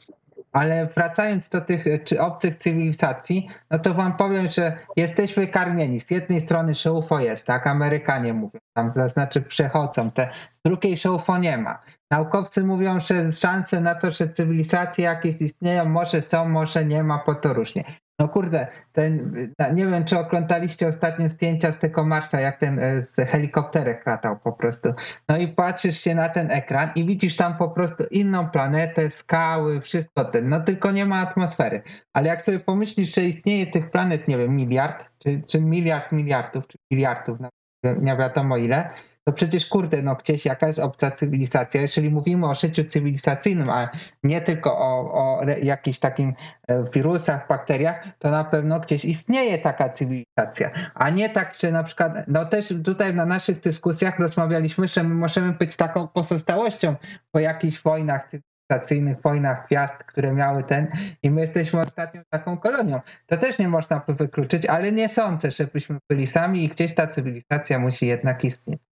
Ale 0.55 0.87
wracając 0.95 1.49
do 1.49 1.61
tych 1.61 1.87
e, 1.87 1.99
czy 1.99 2.21
obcych 2.21 2.55
cywilizacji, 2.55 3.47
no 3.71 3.79
to 3.79 3.93
wam 3.93 4.17
powiem, 4.17 4.49
że 4.49 4.77
jesteśmy 4.95 5.47
karmieni. 5.47 5.99
Z 5.99 6.11
jednej 6.11 6.41
strony 6.41 6.73
że 6.73 6.93
UFO 6.93 7.19
jest, 7.19 7.47
tak? 7.47 7.67
Amerykanie 7.67 8.33
mówią, 8.33 8.59
tam 8.73 8.93
to 8.93 9.09
znaczy 9.09 9.41
przechodzą. 9.41 10.11
Te, 10.11 10.29
z 10.59 10.63
drugiej 10.65 10.97
że 10.97 11.11
UFO 11.11 11.37
nie 11.37 11.57
ma. 11.57 11.79
Naukowcy 12.11 12.63
mówią, 12.63 12.99
że 12.99 13.31
szanse 13.31 13.81
na 13.81 13.95
to, 13.95 14.11
że 14.11 14.29
cywilizacje 14.29 15.05
jakieś 15.05 15.41
istnieją, 15.41 15.85
może 15.85 16.21
są, 16.21 16.49
może 16.49 16.85
nie 16.85 17.03
ma, 17.03 17.19
po 17.19 17.35
to 17.35 17.53
różnie. 17.53 17.83
No 18.19 18.29
kurde, 18.29 18.67
ten, 18.91 19.33
nie 19.73 19.85
wiem, 19.85 20.05
czy 20.05 20.19
oglądaliście 20.19 20.87
ostatnio 20.87 21.29
zdjęcia 21.29 21.71
z 21.71 21.79
tego 21.79 22.03
Marsa, 22.03 22.39
jak 22.41 22.59
ten 22.59 22.79
e, 22.79 23.03
z 23.03 23.15
helikopterek 23.15 24.05
latał 24.05 24.39
po 24.39 24.53
prostu. 24.53 24.89
No 25.29 25.37
i 25.37 25.47
patrzysz 25.47 25.99
się 25.99 26.15
na 26.15 26.29
ten 26.29 26.51
ekran 26.51 26.89
i 26.95 27.05
widzisz 27.05 27.35
tam 27.35 27.57
po 27.57 27.69
prostu 27.69 28.03
inną 28.11 28.49
planetę, 28.49 29.09
skały, 29.09 29.81
wszystko 29.81 30.25
ten, 30.25 30.49
no 30.49 30.59
tylko 30.59 30.91
nie 30.91 31.05
ma 31.05 31.19
atmosfery. 31.19 31.81
Ale 32.13 32.27
jak 32.27 32.43
sobie 32.43 32.59
pomyślisz, 32.59 33.15
że 33.15 33.21
istnieje 33.21 33.67
tych 33.67 33.91
planet, 33.91 34.27
nie 34.27 34.37
wiem, 34.37 34.55
miliard, 34.55 35.05
czy, 35.19 35.41
czy 35.47 35.61
miliard 35.61 36.11
miliardów, 36.11 36.67
czy 36.67 36.77
miliardów, 36.91 37.37
nie 37.83 38.17
wiadomo 38.17 38.57
ile, 38.57 38.89
to 39.27 39.33
przecież 39.33 39.65
kurde, 39.65 40.01
no 40.01 40.15
gdzieś 40.15 40.45
jakaś 40.45 40.79
obca 40.79 41.11
cywilizacja, 41.11 41.81
jeżeli 41.81 42.09
mówimy 42.09 42.49
o 42.49 42.55
życiu 42.55 42.83
cywilizacyjnym, 42.83 43.69
a 43.69 43.89
nie 44.23 44.41
tylko 44.41 44.77
o, 44.77 45.13
o 45.13 45.41
jakichś 45.63 45.99
takim 45.99 46.33
e, 46.67 46.83
wirusach, 46.93 47.47
bakteriach, 47.47 48.07
to 48.19 48.29
na 48.29 48.43
pewno 48.43 48.79
gdzieś 48.79 49.05
istnieje 49.05 49.57
taka 49.57 49.89
cywilizacja, 49.89 50.71
a 50.95 51.09
nie 51.09 51.29
tak, 51.29 51.55
że 51.55 51.71
na 51.71 51.83
przykład, 51.83 52.13
no 52.27 52.45
też 52.45 52.73
tutaj 52.83 53.15
na 53.15 53.25
naszych 53.25 53.61
dyskusjach 53.61 54.19
rozmawialiśmy, 54.19 54.87
że 54.87 55.03
my 55.03 55.15
możemy 55.15 55.51
być 55.51 55.75
taką 55.75 56.07
pozostałością 56.07 56.95
po 57.31 57.39
jakichś 57.39 57.81
wojnach 57.81 58.29
cywilizacyjnych, 58.29 59.21
wojnach 59.21 59.65
gwiazd, 59.67 59.95
które 59.95 60.33
miały 60.33 60.63
ten 60.63 60.87
i 61.23 61.31
my 61.31 61.41
jesteśmy 61.41 61.79
ostatnią 61.79 62.21
taką 62.29 62.57
kolonią. 62.57 63.01
To 63.25 63.37
też 63.37 63.59
nie 63.59 63.67
można 63.67 64.01
wykluczyć, 64.07 64.65
ale 64.65 64.91
nie 64.91 65.09
sądzę, 65.09 65.51
żebyśmy 65.51 65.97
byli 66.09 66.27
sami 66.27 66.63
i 66.63 66.69
gdzieś 66.69 66.95
ta 66.95 67.07
cywilizacja 67.07 67.79
musi 67.79 68.07
jednak 68.07 68.43
istnieć. 68.43 68.94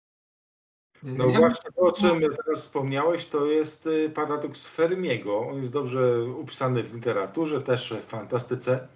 No 1.03 1.25
Ja- 1.27 1.39
właśnie 1.39 1.71
to, 1.71 1.81
o 1.81 1.91
czym 1.91 2.21
teraz 2.21 2.61
wspomniałeś, 2.61 3.25
to 3.25 3.45
jest 3.45 3.87
y, 3.87 4.09
paradoks 4.09 4.67
Fermiego. 4.67 5.39
On 5.39 5.57
jest 5.57 5.71
dobrze 5.71 6.23
upisany 6.23 6.83
w 6.83 6.93
literaturze, 6.93 7.61
też 7.61 7.93
w 8.01 8.03
fantastyce. 8.05 8.87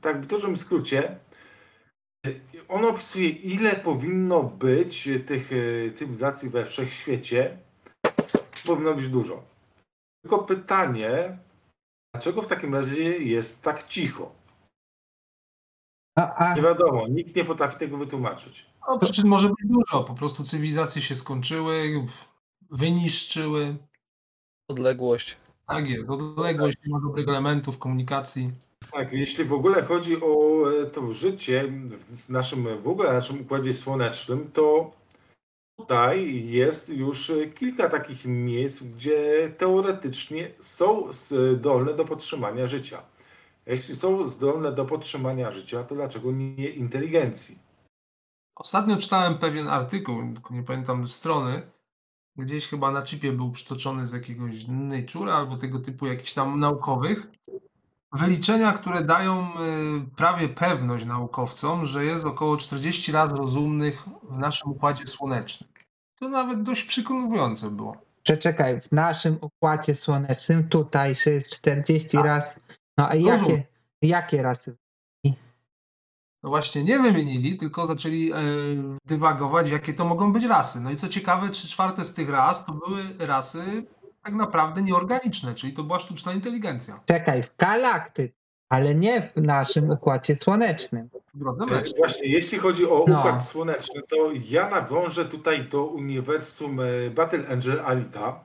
Tak 0.00 0.20
w 0.20 0.26
dużym 0.26 0.56
skrócie, 0.56 1.16
on 2.68 2.84
opisuje, 2.84 3.28
ile 3.28 3.76
powinno 3.76 4.42
być 4.42 5.08
tych 5.26 5.52
y, 5.52 5.92
cywilizacji 5.94 6.48
we 6.48 6.64
wszechświecie. 6.64 7.58
Powinno 8.66 8.94
być 8.94 9.08
dużo. 9.08 9.42
Tylko 10.22 10.38
pytanie, 10.38 11.38
dlaczego 12.14 12.42
w 12.42 12.46
takim 12.46 12.74
razie 12.74 13.02
jest 13.18 13.62
tak 13.62 13.86
cicho? 13.86 14.32
Nie 16.56 16.62
wiadomo, 16.62 17.08
nikt 17.08 17.36
nie 17.36 17.44
potrafi 17.44 17.78
tego 17.78 17.96
wytłumaczyć. 17.96 18.66
No, 18.88 18.98
przyczyn 18.98 19.26
może 19.28 19.48
być 19.48 19.58
dużo, 19.64 20.04
po 20.04 20.14
prostu 20.14 20.44
cywilizacje 20.44 21.02
się 21.02 21.14
skończyły, 21.14 22.06
wyniszczyły. 22.70 23.76
Odległość. 24.68 25.36
Tak 25.66 25.88
jest, 25.90 26.10
odległość, 26.10 26.76
nie 26.86 26.94
ma 26.94 27.00
dobrych 27.00 27.28
elementów 27.28 27.78
komunikacji. 27.78 28.50
Tak, 28.92 29.12
jeśli 29.12 29.44
w 29.44 29.52
ogóle 29.52 29.82
chodzi 29.82 30.16
o 30.20 30.64
e, 30.82 30.86
to 30.86 31.12
życie 31.12 31.72
w 31.98 32.28
naszym, 32.28 32.82
w 32.82 32.88
ogóle 32.88 33.12
naszym 33.12 33.40
układzie 33.40 33.74
słonecznym, 33.74 34.50
to 34.52 34.92
tutaj 35.78 36.44
jest 36.48 36.88
już 36.88 37.30
e, 37.30 37.46
kilka 37.46 37.88
takich 37.88 38.24
miejsc, 38.24 38.82
gdzie 38.82 39.50
teoretycznie 39.58 40.50
są 40.60 41.12
zdolne 41.12 41.94
do 41.94 42.04
podtrzymania 42.04 42.66
życia. 42.66 43.02
Jeśli 43.66 43.96
są 43.96 44.28
zdolne 44.28 44.72
do 44.72 44.84
podtrzymania 44.84 45.50
życia, 45.50 45.84
to 45.84 45.94
dlaczego 45.94 46.32
nie 46.32 46.68
inteligencji? 46.68 47.65
Ostatnio 48.56 48.96
czytałem 48.96 49.38
pewien 49.38 49.68
artykuł, 49.68 50.32
tylko 50.34 50.54
nie 50.54 50.62
pamiętam 50.62 51.08
strony, 51.08 51.62
gdzieś 52.36 52.66
chyba 52.68 52.90
na 52.90 53.02
chipie 53.02 53.32
był 53.32 53.52
przytoczony 53.52 54.06
z 54.06 54.12
jakiegoś 54.12 54.66
Nature 54.68 55.30
albo 55.30 55.56
tego 55.56 55.78
typu 55.78 56.06
jakichś 56.06 56.32
tam 56.32 56.60
naukowych. 56.60 57.26
Wyliczenia, 58.12 58.72
które 58.72 59.04
dają 59.04 59.48
y, 59.50 60.16
prawie 60.16 60.48
pewność 60.48 61.04
naukowcom, 61.04 61.84
że 61.84 62.04
jest 62.04 62.24
około 62.24 62.56
40 62.56 63.12
razy 63.12 63.36
rozumnych 63.36 64.04
w 64.22 64.38
naszym 64.38 64.70
układzie 64.70 65.06
słonecznym. 65.06 65.70
To 66.18 66.28
nawet 66.28 66.62
dość 66.62 66.82
przekonujące 66.84 67.70
było. 67.70 67.96
Przeczekaj, 68.22 68.80
w 68.80 68.92
naszym 68.92 69.38
układzie 69.40 69.94
słonecznym 69.94 70.68
tutaj 70.68 71.14
jest 71.26 71.48
40 71.48 72.08
Tak. 72.16 72.24
raz. 72.26 72.60
No 72.98 73.08
a 73.08 73.14
Rozum. 73.14 73.28
jakie, 73.28 73.66
jakie 74.02 74.42
rasy? 74.42 74.76
No 76.46 76.50
właśnie 76.50 76.84
nie 76.84 76.98
wymienili, 76.98 77.56
tylko 77.56 77.86
zaczęli 77.86 78.32
e, 78.32 78.36
dywagować, 79.06 79.70
jakie 79.70 79.94
to 79.94 80.04
mogą 80.04 80.32
być 80.32 80.44
rasy. 80.44 80.80
No 80.80 80.90
i 80.90 80.96
co 80.96 81.08
ciekawe, 81.08 81.48
trzy 81.48 81.68
czwarte 81.68 82.04
z 82.04 82.14
tych 82.14 82.30
ras 82.30 82.64
to 82.64 82.72
były 82.72 83.02
rasy 83.18 83.62
tak 84.22 84.34
naprawdę 84.34 84.82
nieorganiczne, 84.82 85.54
czyli 85.54 85.72
to 85.72 85.82
była 85.82 85.98
sztuczna 85.98 86.32
inteligencja. 86.32 87.00
Czekaj, 87.06 87.42
w 87.42 87.56
galaktyce, 87.56 88.34
ale 88.68 88.94
nie 88.94 89.22
w 89.22 89.36
naszym 89.42 89.90
układzie 89.90 90.36
słonecznym. 90.36 91.08
E. 91.70 91.82
Właśnie, 91.96 92.28
jeśli 92.28 92.58
chodzi 92.58 92.86
o 92.86 93.04
No. 93.08 93.18
układ 93.18 93.48
słoneczny, 93.48 94.02
to 94.08 94.16
ja 94.48 94.70
nawiążę 94.70 95.24
tutaj 95.24 95.64
do 95.64 95.84
uniwersum 95.86 96.80
e, 96.80 97.10
Battle 97.10 97.48
Angel 97.48 97.80
Alita. 97.80 98.40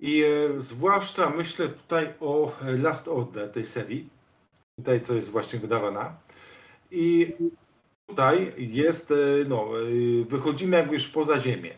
I 0.00 0.24
zwłaszcza 0.56 1.30
myślę 1.30 1.68
tutaj 1.68 2.14
o 2.20 2.52
Last 2.82 3.08
Order 3.08 3.52
tej 3.52 3.64
serii. 3.66 4.08
Tutaj, 4.78 5.00
co 5.00 5.14
jest 5.14 5.30
właśnie 5.30 5.58
wydawana. 5.58 6.25
I 6.90 7.32
tutaj 8.06 8.52
jest, 8.56 9.10
e, 9.10 9.14
no, 9.48 9.68
e, 9.80 10.24
wychodzimy 10.24 10.76
jakby 10.76 10.92
już 10.92 11.08
poza 11.08 11.38
Ziemię. 11.38 11.74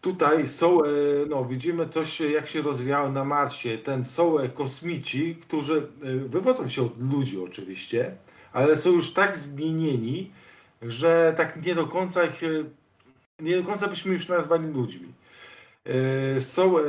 Tutaj 0.00 0.48
są, 0.48 0.84
e, 0.84 0.88
no, 1.28 1.44
widzimy 1.44 1.88
coś, 1.88 2.20
jak 2.20 2.48
się 2.48 2.62
rozwijało 2.62 3.12
na 3.12 3.24
Marsie. 3.24 3.78
Ten 3.78 4.04
są 4.04 4.36
kosmici, 4.54 5.36
którzy 5.36 5.86
wywodzą 6.28 6.68
się 6.68 6.82
od 6.82 7.12
ludzi 7.12 7.40
oczywiście, 7.40 8.16
ale 8.52 8.76
są 8.76 8.90
już 8.90 9.12
tak 9.12 9.38
zmienieni, 9.38 10.30
że 10.82 11.34
tak 11.36 11.66
nie 11.66 11.74
do 11.74 11.86
końca 11.86 12.24
ich, 12.24 12.40
nie 13.40 13.56
do 13.56 13.62
końca 13.62 13.88
byśmy 13.88 14.12
już 14.12 14.28
nazwali 14.28 14.66
ludźmi. 14.66 15.08
E, 15.84 16.40
Są 16.40 16.78
e, 16.78 16.82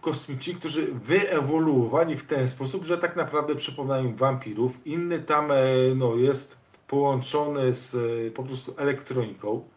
kosmici, 0.00 0.54
którzy 0.54 0.92
wyewoluowali 0.92 2.16
w 2.16 2.26
ten 2.26 2.48
sposób, 2.48 2.84
że 2.84 2.98
tak 2.98 3.16
naprawdę 3.16 3.54
przypominają 3.54 4.16
wampirów. 4.16 4.86
Inny 4.86 5.20
tam 5.22 5.50
e, 5.50 5.56
no, 5.96 6.16
jest 6.16 6.56
połączony 6.86 7.72
z 7.72 7.94
po 8.34 8.42
prostu 8.42 8.74
elektroniką. 8.76 9.68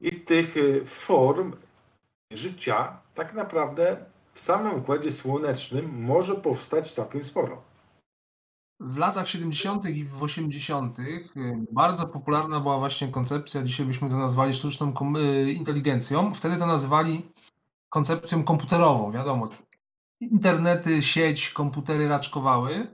I 0.00 0.20
tych 0.20 0.54
form 0.86 1.52
życia 2.30 2.98
tak 3.14 3.34
naprawdę 3.34 3.96
w 4.32 4.40
samym 4.40 4.78
układzie 4.78 5.12
słonecznym 5.12 6.02
może 6.02 6.34
powstać 6.34 6.92
całkiem 6.92 7.24
sporo. 7.24 7.62
W 8.80 8.96
latach 8.96 9.28
70. 9.28 9.86
i 9.86 10.04
w 10.04 10.22
80. 10.22 10.98
y, 10.98 11.24
bardzo 11.72 12.06
popularna 12.06 12.60
była 12.60 12.78
właśnie 12.78 13.08
koncepcja, 13.08 13.62
dzisiaj 13.62 13.86
byśmy 13.86 14.10
to 14.10 14.16
nazwali 14.16 14.54
sztuczną 14.54 14.94
inteligencją. 15.54 16.34
Wtedy 16.34 16.56
to 16.56 16.66
nazywali 16.66 17.22
koncepcją 17.94 18.44
komputerową, 18.44 19.12
wiadomo. 19.12 19.48
Internety, 20.20 21.02
sieć, 21.02 21.50
komputery 21.50 22.08
raczkowały. 22.08 22.86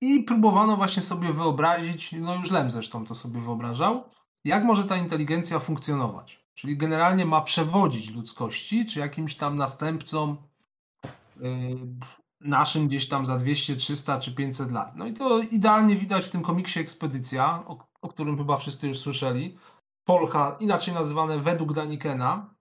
I 0.00 0.22
próbowano 0.22 0.76
właśnie 0.76 1.02
sobie 1.02 1.32
wyobrazić, 1.32 2.12
no 2.12 2.34
już 2.34 2.50
Lem 2.50 2.70
zresztą 2.70 3.06
to 3.06 3.14
sobie 3.14 3.40
wyobrażał, 3.40 4.04
jak 4.44 4.64
może 4.64 4.84
ta 4.84 4.96
inteligencja 4.96 5.58
funkcjonować. 5.58 6.44
Czyli 6.54 6.76
generalnie 6.76 7.24
ma 7.24 7.40
przewodzić 7.40 8.10
ludzkości, 8.10 8.86
czy 8.86 8.98
jakimś 8.98 9.34
tam 9.34 9.56
następcom 9.56 10.36
y, 11.36 11.76
naszym 12.40 12.88
gdzieś 12.88 13.08
tam 13.08 13.26
za 13.26 13.36
200, 13.36 13.76
300 13.76 14.20
czy 14.20 14.34
500 14.34 14.72
lat. 14.72 14.96
No 14.96 15.06
i 15.06 15.12
to 15.12 15.38
idealnie 15.38 15.96
widać 15.96 16.24
w 16.24 16.30
tym 16.30 16.42
komiksie 16.42 16.80
Ekspedycja, 16.80 17.64
o, 17.66 17.78
o 18.00 18.08
którym 18.08 18.36
chyba 18.36 18.56
wszyscy 18.56 18.88
już 18.88 18.98
słyszeli. 18.98 19.58
Polcha, 20.04 20.56
inaczej 20.60 20.94
nazywane 20.94 21.38
według 21.38 21.72
Danikena, 21.72 22.57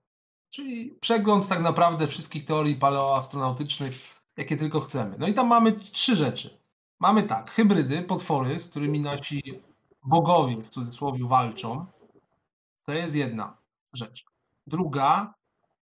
czyli 0.49 0.97
przegląd 1.01 1.47
tak 1.47 1.61
naprawdę 1.61 2.07
wszystkich 2.07 2.45
teorii 2.45 2.75
paleoastronautycznych, 2.75 3.93
jakie 4.37 4.57
tylko 4.57 4.79
chcemy. 4.79 5.15
No 5.19 5.27
i 5.27 5.33
tam 5.33 5.47
mamy 5.47 5.71
trzy 5.71 6.15
rzeczy. 6.15 6.59
Mamy 6.99 7.23
tak, 7.23 7.51
hybrydy, 7.51 8.01
potwory, 8.01 8.59
z 8.59 8.67
którymi 8.67 8.99
nasi 8.99 9.61
bogowie 10.03 10.63
w 10.63 10.69
cudzysłowie 10.69 11.27
walczą. 11.27 11.85
To 12.83 12.93
jest 12.93 13.15
jedna 13.15 13.57
rzecz. 13.93 14.25
Druga, 14.67 15.33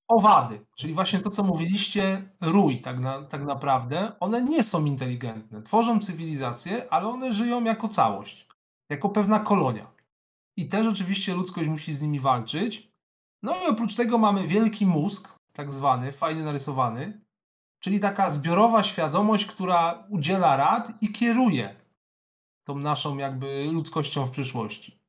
owady, 0.07 0.65
czyli 0.75 0.93
właśnie 0.93 1.19
to, 1.19 1.29
co 1.29 1.43
mówiliście, 1.43 2.29
rój 2.41 2.81
tak, 2.81 2.99
na, 2.99 3.23
tak 3.23 3.43
naprawdę. 3.43 4.11
One 4.19 4.41
nie 4.41 4.63
są 4.63 4.85
inteligentne. 4.85 5.61
Tworzą 5.61 5.99
cywilizację, 5.99 6.93
ale 6.93 7.07
one 7.07 7.33
żyją 7.33 7.63
jako 7.63 7.87
całość, 7.87 8.47
jako 8.89 9.09
pewna 9.09 9.39
kolonia. 9.39 9.91
I 10.57 10.67
też 10.67 10.87
oczywiście 10.87 11.35
ludzkość 11.35 11.69
musi 11.69 11.93
z 11.93 12.01
nimi 12.01 12.19
walczyć. 12.19 12.88
No 13.43 13.55
i 13.55 13.67
oprócz 13.67 13.95
tego 13.95 14.17
mamy 14.17 14.47
wielki 14.47 14.85
mózg, 14.85 15.39
tak 15.53 15.71
zwany, 15.71 16.11
fajnie 16.11 16.43
narysowany, 16.43 17.21
czyli 17.79 17.99
taka 17.99 18.29
zbiorowa 18.29 18.83
świadomość, 18.83 19.45
która 19.45 20.07
udziela 20.09 20.57
rad 20.57 20.91
i 21.01 21.11
kieruje 21.11 21.75
tą 22.63 22.77
naszą 22.77 23.17
jakby 23.17 23.69
ludzkością 23.71 24.25
w 24.25 24.31
przyszłości. 24.31 24.99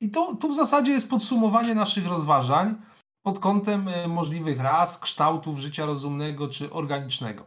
I 0.00 0.10
to, 0.10 0.34
tu 0.34 0.48
w 0.48 0.54
zasadzie 0.54 0.92
jest 0.92 1.10
podsumowanie 1.10 1.74
naszych 1.74 2.06
rozważań 2.06 2.82
pod 3.22 3.38
kątem 3.38 3.88
e, 3.88 4.08
możliwych 4.08 4.60
ras, 4.60 4.98
kształtów 4.98 5.58
życia 5.58 5.86
rozumnego 5.86 6.48
czy 6.48 6.72
organicznego. 6.72 7.44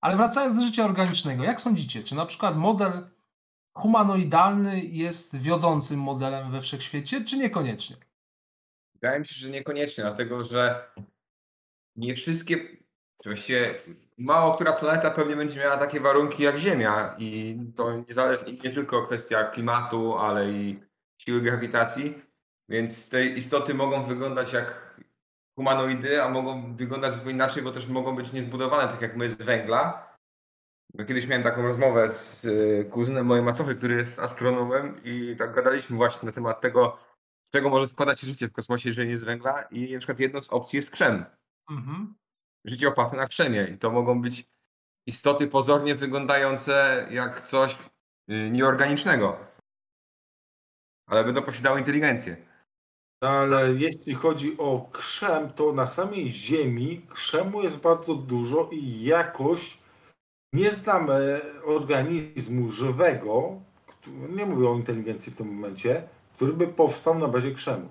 Ale 0.00 0.16
wracając 0.16 0.54
do 0.54 0.62
życia 0.62 0.84
organicznego, 0.84 1.44
jak 1.44 1.60
sądzicie, 1.60 2.02
czy 2.02 2.14
na 2.14 2.26
przykład 2.26 2.56
model 2.56 3.10
humanoidalny 3.76 4.80
jest 4.80 5.36
wiodącym 5.36 6.00
modelem 6.00 6.50
we 6.50 6.60
wszechświecie, 6.60 7.24
czy 7.24 7.38
niekoniecznie? 7.38 7.96
Wydaje 9.02 9.20
mi 9.20 9.26
się, 9.26 9.34
że 9.34 9.50
niekoniecznie, 9.50 10.04
dlatego 10.04 10.44
że 10.44 10.90
nie 11.96 12.14
wszystkie, 12.14 12.56
właściwie 13.24 13.74
mało 14.18 14.54
która 14.54 14.72
planeta 14.72 15.10
pewnie 15.10 15.36
będzie 15.36 15.60
miała 15.60 15.76
takie 15.76 16.00
warunki 16.00 16.42
jak 16.42 16.56
Ziemia 16.56 17.14
i 17.18 17.58
to 17.76 17.96
niezależnie 18.08 18.52
nie 18.52 18.70
tylko 18.70 19.06
kwestia 19.06 19.44
klimatu, 19.44 20.18
ale 20.18 20.50
i 20.50 20.80
siły 21.18 21.40
grawitacji, 21.40 22.22
więc 22.68 23.10
te 23.10 23.26
istoty 23.26 23.74
mogą 23.74 24.06
wyglądać 24.06 24.52
jak 24.52 25.00
humanoidy, 25.54 26.22
a 26.22 26.28
mogą 26.28 26.76
wyglądać 26.76 27.14
zupełnie 27.14 27.34
inaczej, 27.34 27.62
bo 27.62 27.72
też 27.72 27.86
mogą 27.86 28.16
być 28.16 28.32
niezbudowane, 28.32 28.92
tak 28.92 29.02
jak 29.02 29.16
my 29.16 29.28
z 29.28 29.42
węgla. 29.42 30.10
Bo 30.94 31.04
Kiedyś 31.04 31.26
miałem 31.26 31.42
taką 31.42 31.62
rozmowę 31.62 32.10
z 32.10 32.44
y, 32.44 32.88
kuzynem 32.90 33.26
mojej 33.26 33.44
macochy, 33.44 33.74
który 33.74 33.94
jest 33.94 34.18
astronomem 34.18 35.00
i 35.04 35.36
tak 35.38 35.54
gadaliśmy 35.54 35.96
właśnie 35.96 36.26
na 36.26 36.32
temat 36.32 36.60
tego, 36.60 36.98
czego 37.50 37.70
może 37.70 37.86
składać 37.86 38.20
się 38.20 38.26
życie 38.26 38.48
w 38.48 38.52
kosmosie, 38.52 38.88
jeżeli 38.88 39.08
nie 39.08 39.18
z 39.18 39.24
węgla 39.24 39.62
i 39.62 39.92
na 39.92 39.98
przykład 39.98 40.20
jedną 40.20 40.42
z 40.42 40.48
opcji 40.48 40.76
jest 40.76 40.90
krzem. 40.90 41.24
Mhm. 41.70 42.14
Życie 42.64 42.88
oparte 42.88 43.16
na 43.16 43.26
krzemie 43.26 43.68
i 43.74 43.78
to 43.78 43.90
mogą 43.90 44.22
być 44.22 44.46
istoty 45.06 45.48
pozornie 45.48 45.94
wyglądające 45.94 47.06
jak 47.10 47.48
coś 47.48 47.78
y, 48.30 48.50
nieorganicznego. 48.50 49.38
Ale 51.08 51.24
będą 51.24 51.42
posiadały 51.42 51.78
inteligencję. 51.78 52.36
No, 53.22 53.28
ale 53.28 53.72
jeśli 53.72 54.14
chodzi 54.14 54.58
o 54.58 54.88
krzem, 54.92 55.52
to 55.52 55.72
na 55.72 55.86
samej 55.86 56.32
Ziemi 56.32 57.06
krzemu 57.08 57.62
jest 57.62 57.76
bardzo 57.76 58.14
dużo 58.14 58.68
i 58.72 59.04
jakoś 59.04 59.78
nie 60.52 60.72
znam 60.72 61.10
e, 61.10 61.40
organizmu 61.64 62.72
żywego, 62.72 63.60
nie 64.06 64.46
mówię 64.46 64.68
o 64.68 64.74
inteligencji 64.74 65.32
w 65.32 65.36
tym 65.36 65.54
momencie, 65.54 66.08
który 66.40 66.52
by 66.52 66.68
powstał 66.68 67.18
na 67.18 67.28
bazie 67.28 67.52
krzemu. 67.54 67.88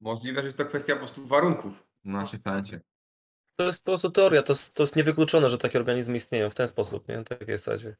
Możliwe, 0.00 0.40
że 0.40 0.46
jest 0.46 0.58
to 0.58 0.64
kwestia 0.64 0.92
po 0.92 0.98
prostu 0.98 1.26
warunków 1.26 1.86
na 2.04 2.20
naszej 2.20 2.40
planecie. 2.40 2.80
To 3.58 3.66
jest 3.66 3.84
po 3.84 3.90
prostu 3.90 4.10
teoria, 4.10 4.42
to, 4.42 4.52
jest- 4.52 4.74
to 4.74 4.82
jest 4.82 4.96
niewykluczone, 4.96 5.48
że 5.48 5.58
takie 5.58 5.78
organizmy 5.78 6.16
istnieją 6.16 6.50
w 6.50 6.54
ten 6.54 6.68
sposób, 6.68 7.08
nie? 7.08 7.16
Na 7.16 7.24
takiej 7.24 7.58
zasadzie. 7.58 7.96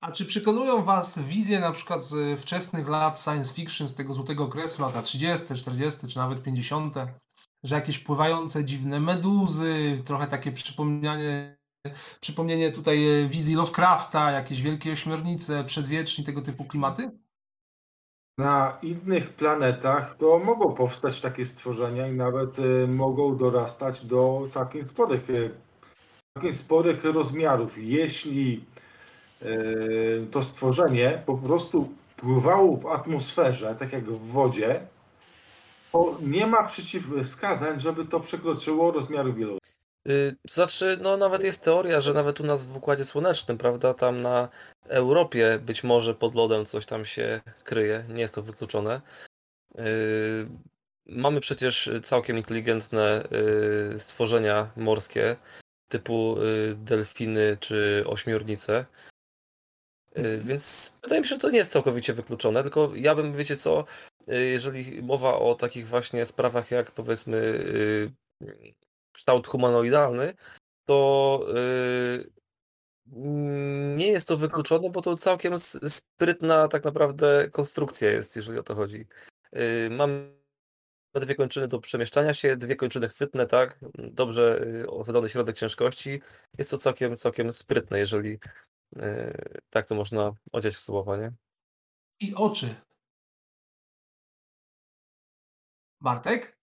A 0.00 0.12
czy 0.12 0.26
przekonują 0.26 0.84
Was 0.84 1.18
wizje 1.18 1.60
na 1.60 1.72
przykład 1.72 2.04
z 2.04 2.40
wczesnych 2.40 2.88
lat 2.88 3.20
science 3.20 3.54
fiction, 3.54 3.88
z 3.88 3.94
tego 3.94 4.12
złotego 4.12 4.44
okresu, 4.44 4.82
lata 4.82 5.02
30., 5.02 5.54
40., 5.54 6.06
czy 6.06 6.18
nawet 6.18 6.42
50., 6.42 6.94
że 7.64 7.74
jakieś 7.74 7.98
pływające 7.98 8.64
dziwne 8.64 9.00
meduzy, 9.00 10.02
trochę 10.04 10.26
takie 10.26 10.52
przypomnienie, 10.52 11.56
przypomnienie 12.20 12.72
tutaj 12.72 13.26
wizji 13.28 13.54
Lovecrafta, 13.54 14.30
jakieś 14.30 14.62
wielkie 14.62 14.92
ośmiornice, 14.92 15.64
przedwieczni, 15.64 16.24
tego 16.24 16.42
typu 16.42 16.64
klimaty? 16.64 17.25
Na 18.38 18.78
innych 18.82 19.32
planetach 19.32 20.16
to 20.16 20.38
mogą 20.38 20.74
powstać 20.74 21.20
takie 21.20 21.44
stworzenia 21.44 22.08
i 22.08 22.12
nawet 22.12 22.58
y, 22.58 22.88
mogą 22.88 23.36
dorastać 23.36 24.04
do 24.04 24.42
takich 24.54 24.86
sporych, 24.86 25.30
y, 25.30 25.50
takich 26.34 26.54
sporych 26.54 27.04
rozmiarów. 27.04 27.78
Jeśli 27.78 28.64
y, 29.42 30.26
to 30.30 30.42
stworzenie 30.42 31.22
po 31.26 31.38
prostu 31.38 31.92
pływało 32.16 32.76
w 32.76 32.86
atmosferze, 32.86 33.76
tak 33.78 33.92
jak 33.92 34.04
w 34.04 34.32
wodzie, 34.32 34.80
to 35.92 36.18
nie 36.22 36.46
ma 36.46 36.62
przeciwwskazań, 36.62 37.80
żeby 37.80 38.04
to 38.04 38.20
przekroczyło 38.20 38.92
rozmiary 38.92 39.32
wielości. 39.32 39.75
Y, 40.08 40.36
To 40.48 40.54
znaczy, 40.54 40.98
no 41.00 41.16
nawet 41.16 41.44
jest 41.44 41.64
teoria, 41.64 42.00
że 42.00 42.12
nawet 42.14 42.40
u 42.40 42.44
nas 42.44 42.66
w 42.66 42.76
Układzie 42.76 43.04
Słonecznym, 43.04 43.58
prawda, 43.58 43.94
tam 43.94 44.20
na 44.20 44.48
Europie 44.88 45.58
być 45.58 45.84
może 45.84 46.14
pod 46.14 46.34
lodem 46.34 46.66
coś 46.66 46.86
tam 46.86 47.04
się 47.04 47.40
kryje, 47.64 48.04
nie 48.08 48.20
jest 48.20 48.34
to 48.34 48.42
wykluczone. 48.42 49.00
Y, 49.78 50.46
Mamy 51.08 51.40
przecież 51.40 51.90
całkiem 52.02 52.36
inteligentne 52.38 53.28
y, 53.94 53.98
stworzenia 53.98 54.70
morskie, 54.76 55.36
typu 55.88 56.36
delfiny 56.76 57.56
czy 57.60 58.04
ośmiornice. 58.06 58.84
Więc 60.40 60.92
wydaje 61.02 61.20
mi 61.20 61.26
się, 61.28 61.34
że 61.34 61.40
to 61.40 61.50
nie 61.50 61.58
jest 61.58 61.72
całkowicie 61.72 62.12
wykluczone, 62.12 62.62
tylko 62.62 62.92
ja 62.96 63.14
bym, 63.14 63.34
wiecie 63.34 63.56
co, 63.56 63.84
jeżeli 64.28 65.02
mowa 65.02 65.34
o 65.38 65.54
takich 65.54 65.88
właśnie 65.88 66.26
sprawach 66.26 66.70
jak 66.70 66.90
powiedzmy 66.90 67.64
kształt 69.16 69.46
humanoidalny, 69.46 70.34
to 70.84 71.46
y, 71.56 72.30
mm, 73.12 73.96
nie 73.96 74.06
jest 74.06 74.28
to 74.28 74.36
wykluczone, 74.36 74.90
bo 74.90 75.02
to 75.02 75.16
całkiem 75.16 75.58
sprytna 75.88 76.68
tak 76.68 76.84
naprawdę 76.84 77.48
konstrukcja 77.50 78.10
jest, 78.10 78.36
jeżeli 78.36 78.58
o 78.58 78.62
to 78.62 78.74
chodzi. 78.74 79.06
Y, 79.56 79.90
Mamy 79.90 80.36
dwie 81.14 81.34
kończyny 81.34 81.68
do 81.68 81.80
przemieszczania 81.80 82.34
się, 82.34 82.56
dwie 82.56 82.76
kończyny 82.76 83.08
chwytne, 83.08 83.46
tak? 83.46 83.78
Dobrze 83.94 84.60
y, 84.82 84.90
osadzony 84.90 85.28
środek 85.28 85.56
ciężkości. 85.56 86.20
Jest 86.58 86.70
to 86.70 86.78
całkiem, 86.78 87.16
całkiem 87.16 87.52
sprytne, 87.52 87.98
jeżeli 87.98 88.38
tak 89.70 89.88
to 89.88 89.94
można 89.94 90.32
odziać 90.52 90.74
w 90.74 90.80
słowa, 90.80 91.16
nie? 91.16 91.32
I 92.20 92.34
oczy. 92.34 92.74
Bartek? 96.00 96.55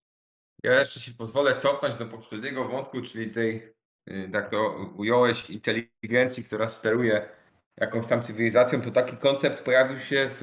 Ja 0.64 0.80
jeszcze 0.80 1.00
się 1.00 1.12
pozwolę 1.12 1.56
cofnąć 1.56 1.96
do 1.96 2.06
poprzedniego 2.06 2.68
wątku, 2.68 3.02
czyli 3.02 3.32
tej, 3.32 3.74
y, 4.10 4.30
tak 4.34 4.50
to 4.50 4.90
ująłeś, 4.98 5.50
inteligencji, 5.50 6.44
która 6.44 6.70
steruje 6.70 7.30
jakąś 7.78 8.08
tam 8.08 8.22
cywilizacją, 8.22 8.82
to 8.82 8.92
taki 8.92 9.18
koncept 9.18 9.64
pojawił 9.64 10.00
się 10.00 10.30
w, 10.32 10.42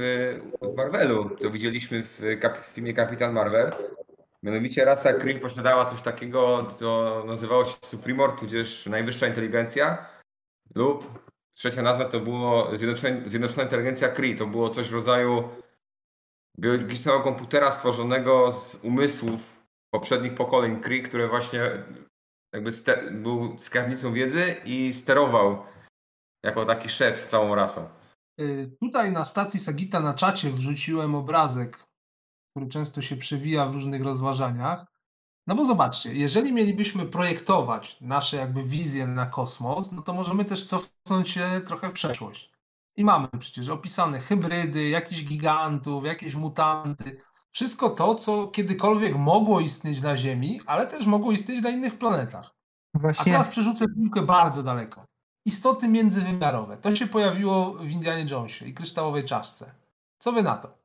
Marvelu, 0.77 1.37
co 1.37 1.51
widzieliśmy 1.51 2.03
w, 2.03 2.21
w 2.63 2.75
filmie 2.75 2.95
Kapitan 2.95 3.33
Marvel. 3.33 3.73
Mianowicie 4.43 4.85
rasa 4.85 5.13
Kree 5.13 5.41
posiadała 5.41 5.85
coś 5.85 6.03
takiego, 6.03 6.67
co 6.79 7.23
nazywało 7.27 7.65
się 7.65 7.77
Suprimor, 7.85 8.39
tudzież 8.39 8.87
najwyższa 8.87 9.27
inteligencja, 9.27 10.07
lub 10.75 11.29
trzecia 11.53 11.83
nazwa 11.83 12.05
to 12.05 12.21
było 12.21 12.77
Zjednoczona, 12.77 13.29
Zjednoczona 13.29 13.63
Inteligencja 13.63 14.09
Kree. 14.09 14.37
To 14.37 14.47
było 14.47 14.69
coś 14.69 14.89
w 14.89 14.95
rodzaju 14.95 15.49
biologicznego 16.59 17.21
komputera 17.21 17.73
stworzonego 17.73 18.51
z 18.51 18.85
umysłów 18.85 19.60
poprzednich 19.91 20.35
pokoleń 20.35 20.81
Kree, 20.81 21.03
które 21.03 21.29
właśnie 21.29 21.85
jakby 22.55 22.71
był 23.11 23.59
skarbnicą 23.59 24.13
wiedzy 24.13 24.57
i 24.65 24.93
sterował 24.95 25.63
jako 26.45 26.65
taki 26.65 26.89
szef 26.89 27.27
całą 27.27 27.55
rasą. 27.55 27.89
Y, 28.41 28.77
Tutaj 28.81 29.13
na 29.13 29.25
stacji 29.25 29.61
Sagita 29.61 30.01
na 30.01 30.15
czacie 30.15 30.51
wrzuciłem 30.51 31.15
obrazek, 31.15 31.79
który 32.51 32.69
często 32.69 33.03
się 33.03 33.17
przewija 33.17 33.67
w 33.67 33.75
różnych 33.75 34.03
rozważaniach. 34.03 34.87
No 35.47 35.55
bo 35.55 35.65
zobaczcie, 35.65 36.15
jeżeli 36.15 36.53
mielibyśmy 36.53 37.07
projektować 37.07 37.97
nasze 38.01 38.37
jakby 38.37 38.63
wizje 38.63 39.07
na 39.07 39.27
kosmos, 39.27 39.93
no 39.93 40.03
to 40.03 40.13
możemy 40.13 40.45
też 40.45 40.65
cofnąć 40.65 41.29
się 41.29 41.61
trochę 41.67 41.89
w 41.89 41.93
przeszłość. 41.93 42.53
I 42.97 43.05
mamy 43.05 43.29
przecież 43.39 43.69
opisane 43.69 44.19
hybrydy, 44.19 44.89
jakichś 44.89 45.25
gigantów, 45.25 46.05
jakieś 46.05 46.35
mutanty. 46.35 47.21
Wszystko 47.53 47.91
to, 47.91 48.15
co 48.15 48.49
kiedykolwiek 48.49 49.17
mogło 49.17 49.61
istnieć 49.61 50.03
na 50.03 50.17
Ziemi, 50.17 50.61
ale 50.67 50.87
też 50.87 51.07
mogło 51.07 51.33
istnieć 51.33 51.63
na 51.63 51.71
innych 51.71 51.99
planetach. 51.99 52.55
A 52.97 52.99
Właśnie 52.99 53.33
teraz 53.33 53.49
przerzucę 53.49 53.85
piłkę 53.95 54.23
bardzo 54.23 54.63
daleko. 54.63 55.05
Istoty 55.47 55.89
międzywymiarowe. 55.89 56.77
To 56.77 56.97
się 56.97 57.07
pojawiło 57.07 57.73
w 57.73 57.91
Indianie 57.91 58.27
Jonesie 58.31 58.67
i 58.67 58.75
kryształowej 58.75 59.25
czaszce. 59.25 59.71
Co 60.19 60.33
wy 60.33 60.43
na 60.43 60.57
to? 60.57 60.81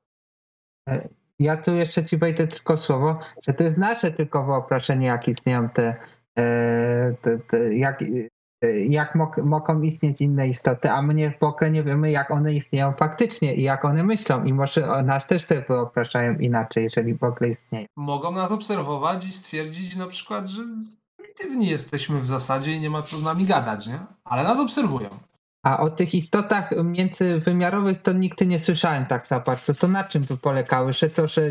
ja 1.39 1.58
tu 1.58 1.75
jeszcze 1.75 2.06
ci 2.06 2.17
wejdę 2.17 2.47
tylko 2.47 2.78
słowo, 2.78 3.19
że 3.47 3.54
to 3.54 3.63
jest 3.63 3.78
nasze 3.78 4.12
tylko 4.12 4.45
wyobrażenie, 4.45 5.08
jak 5.08 5.28
istnieją 5.28 5.69
te, 5.69 5.95
e, 6.38 7.13
te, 7.21 7.39
te 7.39 7.75
jak, 7.75 8.01
e, 8.01 8.06
jak 8.89 9.15
mog, 9.15 9.37
mogą 9.37 9.81
istnieć 9.81 10.21
inne 10.21 10.47
istoty, 10.47 10.91
a 10.91 11.01
my 11.01 11.13
nie, 11.13 11.31
w 11.31 11.43
ogóle 11.43 11.71
nie 11.71 11.83
wiemy, 11.83 12.11
jak 12.11 12.31
one 12.31 12.53
istnieją 12.53 12.93
faktycznie 12.93 13.55
i 13.55 13.63
jak 13.63 13.85
one 13.85 14.03
myślą 14.03 14.43
i 14.43 14.53
może 14.53 14.91
o 14.91 15.03
nas 15.03 15.27
też 15.27 15.45
sobie 15.45 15.65
wyobrażają 15.69 16.37
inaczej, 16.37 16.83
jeżeli 16.83 17.13
w 17.13 17.23
ogóle 17.23 17.49
istnieją. 17.49 17.85
Mogą 17.95 18.31
nas 18.31 18.51
obserwować 18.51 19.25
i 19.25 19.31
stwierdzić 19.31 19.95
na 19.95 20.07
przykład, 20.07 20.47
że 20.47 20.63
prymitywni 21.17 21.67
jesteśmy 21.67 22.21
w 22.21 22.27
zasadzie 22.27 22.71
i 22.71 22.79
nie 22.79 22.89
ma 22.89 23.01
co 23.01 23.17
z 23.17 23.23
nami 23.23 23.45
gadać, 23.45 23.87
nie? 23.87 23.99
Ale 24.23 24.43
nas 24.43 24.59
obserwują. 24.59 25.09
A 25.65 25.78
o 25.80 25.89
tych 25.89 26.15
istotach 26.15 26.71
międzywymiarowych 26.84 28.01
to 28.01 28.13
nigdy 28.13 28.47
nie 28.47 28.60
słyszałem 28.60 29.06
tak 29.06 29.28
za 29.28 29.39
bardzo. 29.39 29.73
To 29.73 29.88
na 29.88 30.04
czym 30.04 30.23
by 30.23 30.38
polegały? 30.38 30.93
Że 30.93 31.10
co, 31.10 31.28
że 31.28 31.41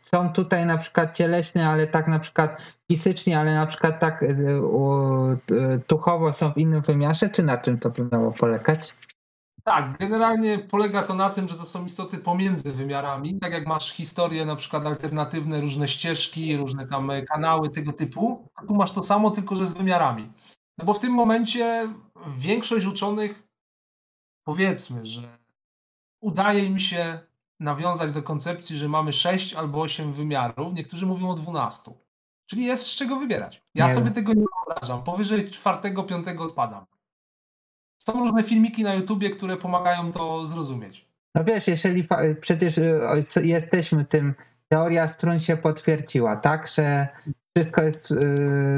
są 0.00 0.32
tutaj 0.32 0.66
na 0.66 0.78
przykład 0.78 1.16
cieleśne, 1.16 1.68
ale 1.68 1.86
tak 1.86 2.08
na 2.08 2.18
przykład 2.18 2.56
fizycznie, 2.92 3.38
ale 3.38 3.54
na 3.54 3.66
przykład 3.66 4.00
tak 4.00 4.24
u- 4.62 5.32
y, 5.32 5.80
duchowo 5.88 6.32
są 6.32 6.52
w 6.52 6.58
innym 6.58 6.82
wymiarze, 6.82 7.28
czy 7.28 7.42
na 7.42 7.58
czym 7.58 7.78
to 7.78 7.90
by 7.90 8.08
miało 8.12 8.32
polegać? 8.32 8.94
Tak, 9.64 9.98
generalnie 9.98 10.58
polega 10.58 11.02
to 11.02 11.14
na 11.14 11.30
tym, 11.30 11.48
że 11.48 11.54
to 11.54 11.66
są 11.66 11.84
istoty 11.84 12.18
pomiędzy 12.18 12.72
wymiarami. 12.72 13.38
Tak 13.40 13.52
jak 13.52 13.66
masz 13.66 13.92
historie 13.92 14.44
na 14.44 14.56
przykład 14.56 14.86
alternatywne, 14.86 15.60
różne 15.60 15.88
ścieżki, 15.88 16.56
różne 16.56 16.86
tam 16.86 17.10
e, 17.10 17.22
kanały 17.22 17.68
tego 17.70 17.92
typu, 17.92 18.48
tu 18.68 18.74
masz 18.74 18.92
to 18.92 19.02
samo, 19.02 19.30
tylko 19.30 19.56
że 19.56 19.66
z 19.66 19.72
wymiarami. 19.72 20.32
No 20.78 20.84
bo 20.84 20.92
w 20.92 20.98
tym 20.98 21.12
momencie 21.12 21.88
większość 22.38 22.86
uczonych, 22.86 23.42
powiedzmy, 24.44 25.06
że 25.06 25.38
udaje 26.20 26.64
im 26.64 26.78
się 26.78 27.18
nawiązać 27.60 28.12
do 28.12 28.22
koncepcji, 28.22 28.76
że 28.76 28.88
mamy 28.88 29.12
6 29.12 29.54
albo 29.54 29.80
8 29.80 30.12
wymiarów. 30.12 30.74
Niektórzy 30.74 31.06
mówią 31.06 31.28
o 31.30 31.34
12. 31.34 31.92
Czyli 32.46 32.64
jest 32.64 32.86
z 32.86 32.96
czego 32.96 33.16
wybierać. 33.16 33.62
Ja 33.74 33.86
Nie 33.86 33.94
sobie 33.94 34.04
wiem. 34.04 34.14
tego 34.14 34.32
nie 34.34 34.44
wyobrażam. 34.66 35.02
Powyżej 35.02 35.50
czwartego, 35.50 36.02
piątego 36.02 36.44
odpadam. 36.44 36.86
Są 38.02 38.12
różne 38.12 38.42
filmiki 38.42 38.82
na 38.82 38.94
YouTubie, 38.94 39.30
które 39.30 39.56
pomagają 39.56 40.12
to 40.12 40.46
zrozumieć. 40.46 41.08
No 41.34 41.44
wiesz, 41.44 41.68
jeżeli 41.68 42.08
przecież 42.40 42.78
y, 42.78 43.00
jesteśmy 43.42 44.04
tym, 44.04 44.34
teoria 44.68 45.08
strun 45.08 45.40
się 45.40 45.56
potwierdziła, 45.56 46.36
tak, 46.36 46.68
że 46.68 47.08
wszystko 47.56 47.82
jest 47.82 48.10
y, 48.10 48.16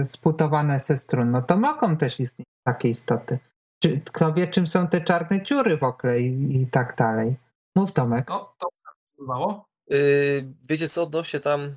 sputowane 0.04 0.80
ze 0.80 0.98
strun, 0.98 1.30
no 1.30 1.42
to 1.42 1.56
mogą 1.56 1.96
też 1.96 2.20
istnieć 2.20 2.48
takie 2.64 2.88
istoty. 2.88 3.38
Czy, 3.78 4.00
kto 4.12 4.32
wie, 4.32 4.48
czym 4.48 4.66
są 4.66 4.88
te 4.88 5.00
czarne 5.00 5.42
dziury 5.42 5.76
w 5.76 5.82
ogóle 5.82 6.20
i, 6.20 6.62
i 6.62 6.66
tak 6.66 6.96
dalej. 6.96 7.36
Mów 7.74 7.92
Tomek. 7.92 8.28
No, 8.28 8.54
to 8.58 8.68
próbowało. 9.16 9.68
Y, 9.92 10.44
Wiecie 10.68 10.88
co, 10.88 11.02
odnośnie 11.02 11.40
tam 11.40 11.60
y, 11.60 11.74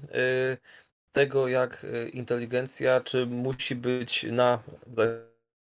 tego, 1.11 1.47
jak 1.47 1.83
y, 1.83 2.09
inteligencja, 2.09 3.01
czy 3.01 3.25
musi 3.25 3.75
być 3.75 4.25
na, 4.31 4.59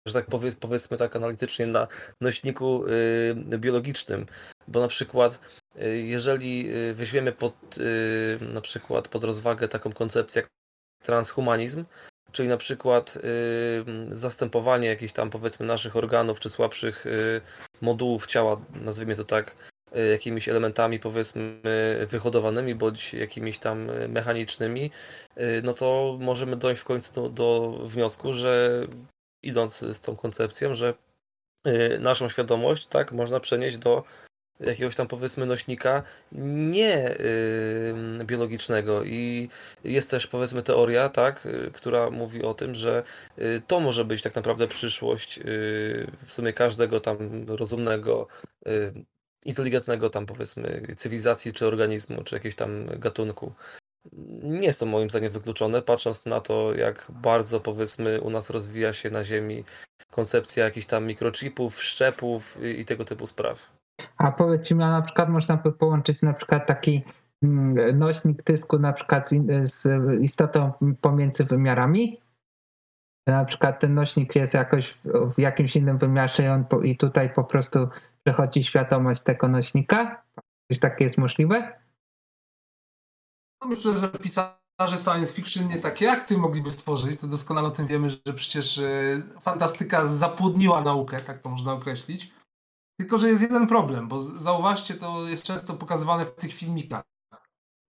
że 0.06 0.14
tak 0.14 0.26
powie, 0.26 0.52
powiedzmy 0.52 0.96
tak 0.96 1.16
analitycznie, 1.16 1.66
na 1.66 1.88
nośniku 2.20 2.86
y, 2.86 3.58
biologicznym, 3.58 4.26
bo 4.68 4.80
na 4.80 4.88
przykład 4.88 5.40
y, 5.76 5.98
jeżeli 5.98 6.74
y, 6.76 6.94
weźmiemy 6.94 7.32
pod, 7.32 7.54
na 8.40 8.60
przykład 8.60 9.08
pod 9.08 9.24
rozwagę 9.24 9.68
taką 9.68 9.92
koncepcję 9.92 10.42
jak 10.42 10.50
transhumanizm, 11.02 11.84
czyli 12.32 12.48
na 12.48 12.56
przykład 12.56 13.16
y, 13.16 14.16
zastępowanie 14.16 14.88
jakichś 14.88 15.12
tam 15.12 15.30
powiedzmy 15.30 15.66
naszych 15.66 15.96
organów 15.96 16.40
czy 16.40 16.50
słabszych 16.50 17.06
y, 17.06 17.40
modułów 17.80 18.26
ciała, 18.26 18.60
nazwijmy 18.74 19.16
to 19.16 19.24
tak, 19.24 19.56
y, 19.96 20.06
jakimiś 20.06 20.48
elementami 20.48 20.98
powiedzmy 20.98 21.60
wyhodowanymi 22.08 22.74
bądź 22.74 23.14
jakimiś 23.14 23.58
tam 23.58 23.90
mechanicznymi, 24.08 24.90
y, 25.38 25.62
no 25.64 25.72
to 25.74 26.18
możemy 26.20 26.56
dojść 26.56 26.80
w 26.80 26.84
końcu 26.84 27.12
do, 27.12 27.28
do 27.28 27.78
wniosku, 27.86 28.32
że 28.32 28.86
idąc 29.42 29.78
z 29.78 30.00
tą 30.00 30.16
koncepcją, 30.16 30.74
że 30.74 30.94
y, 31.66 31.98
naszą 32.00 32.28
świadomość 32.28 32.86
tak 32.86 33.12
można 33.12 33.40
przenieść 33.40 33.76
do 33.76 34.04
jakiegoś 34.66 34.94
tam 34.94 35.06
powiedzmy 35.06 35.46
nośnika 35.46 36.02
nie 36.32 37.14
yy, 38.18 38.24
biologicznego 38.24 39.04
i 39.04 39.48
jest 39.84 40.10
też 40.10 40.26
powiedzmy 40.26 40.62
teoria, 40.62 41.08
tak, 41.08 41.44
yy, 41.44 41.70
która 41.70 42.10
mówi 42.10 42.42
o 42.42 42.54
tym, 42.54 42.74
że 42.74 43.02
yy, 43.36 43.62
to 43.66 43.80
może 43.80 44.04
być 44.04 44.22
tak 44.22 44.34
naprawdę 44.34 44.68
przyszłość 44.68 45.36
yy, 45.36 45.44
w 46.24 46.32
sumie 46.32 46.52
każdego 46.52 47.00
tam 47.00 47.46
rozumnego, 47.48 48.26
yy, 48.66 48.92
inteligentnego 49.44 50.10
tam 50.10 50.26
powiedzmy 50.26 50.94
cywilizacji 50.96 51.52
czy 51.52 51.66
organizmu, 51.66 52.24
czy 52.24 52.34
jakiegoś 52.36 52.54
tam 52.54 52.86
gatunku. 52.86 53.52
Nie 54.42 54.66
jest 54.66 54.80
to 54.80 54.86
moim 54.86 55.10
zdaniem 55.10 55.32
wykluczone, 55.32 55.82
patrząc 55.82 56.24
na 56.24 56.40
to, 56.40 56.74
jak 56.74 57.06
bardzo 57.10 57.60
powiedzmy 57.60 58.20
u 58.20 58.30
nas 58.30 58.50
rozwija 58.50 58.92
się 58.92 59.10
na 59.10 59.24
Ziemi 59.24 59.64
koncepcja 60.10 60.64
jakichś 60.64 60.86
tam 60.86 61.06
mikrochipów, 61.06 61.82
szczepów 61.82 62.58
i 62.78 62.84
tego 62.84 63.04
typu 63.04 63.26
spraw. 63.26 63.81
A 64.22 64.32
powiedz 64.32 64.70
mi, 64.70 64.76
na 64.76 65.02
przykład 65.02 65.28
można 65.28 65.56
by 65.56 65.72
połączyć 65.72 66.22
na 66.22 66.32
przykład 66.32 66.66
taki 66.66 67.02
mm, 67.42 67.98
nośnik 67.98 68.42
dysku 68.42 68.78
na 68.78 68.92
przykład 68.92 69.30
z, 69.62 69.86
istotą 70.20 70.72
pomiędzy 71.00 71.44
wymiarami? 71.44 72.20
Na 73.26 73.44
przykład 73.44 73.80
ten 73.80 73.94
nośnik 73.94 74.36
jest 74.36 74.54
jakoś 74.54 74.98
w 75.04 75.40
jakimś 75.40 75.76
innym 75.76 75.98
wymiarze 75.98 76.42
i, 76.42 76.48
on, 76.48 76.64
po- 76.64 76.82
i 76.82 76.96
tutaj 76.96 77.34
po 77.34 77.44
prostu 77.44 77.88
przechodzi 78.24 78.62
świadomość 78.62 79.22
tego 79.22 79.48
nośnika? 79.48 80.22
Czy 80.72 80.80
takie 80.80 81.04
jest 81.04 81.18
możliwe? 81.18 81.80
No 83.62 83.68
myślę, 83.68 83.98
że 83.98 84.08
pisarze 84.08 84.98
science 84.98 85.34
fiction 85.34 85.68
nie 85.68 85.78
takie 85.78 86.12
akcje 86.12 86.38
mogliby 86.38 86.70
stworzyć. 86.70 87.20
To 87.20 87.26
doskonale 87.26 87.68
o 87.68 87.70
tym 87.70 87.86
wiemy, 87.86 88.10
że 88.10 88.32
przecież 88.34 88.78
e, 88.78 89.22
fantastyka 89.40 90.06
zapłodniła 90.06 90.80
naukę, 90.80 91.20
tak 91.20 91.38
to 91.38 91.48
można 91.48 91.72
określić. 91.72 92.41
Tylko, 92.96 93.18
że 93.18 93.28
jest 93.28 93.42
jeden 93.42 93.66
problem, 93.66 94.08
bo 94.08 94.20
zauważcie, 94.20 94.94
to 94.94 95.28
jest 95.28 95.44
często 95.44 95.74
pokazywane 95.74 96.26
w 96.26 96.34
tych 96.34 96.54
filmikach. 96.54 97.04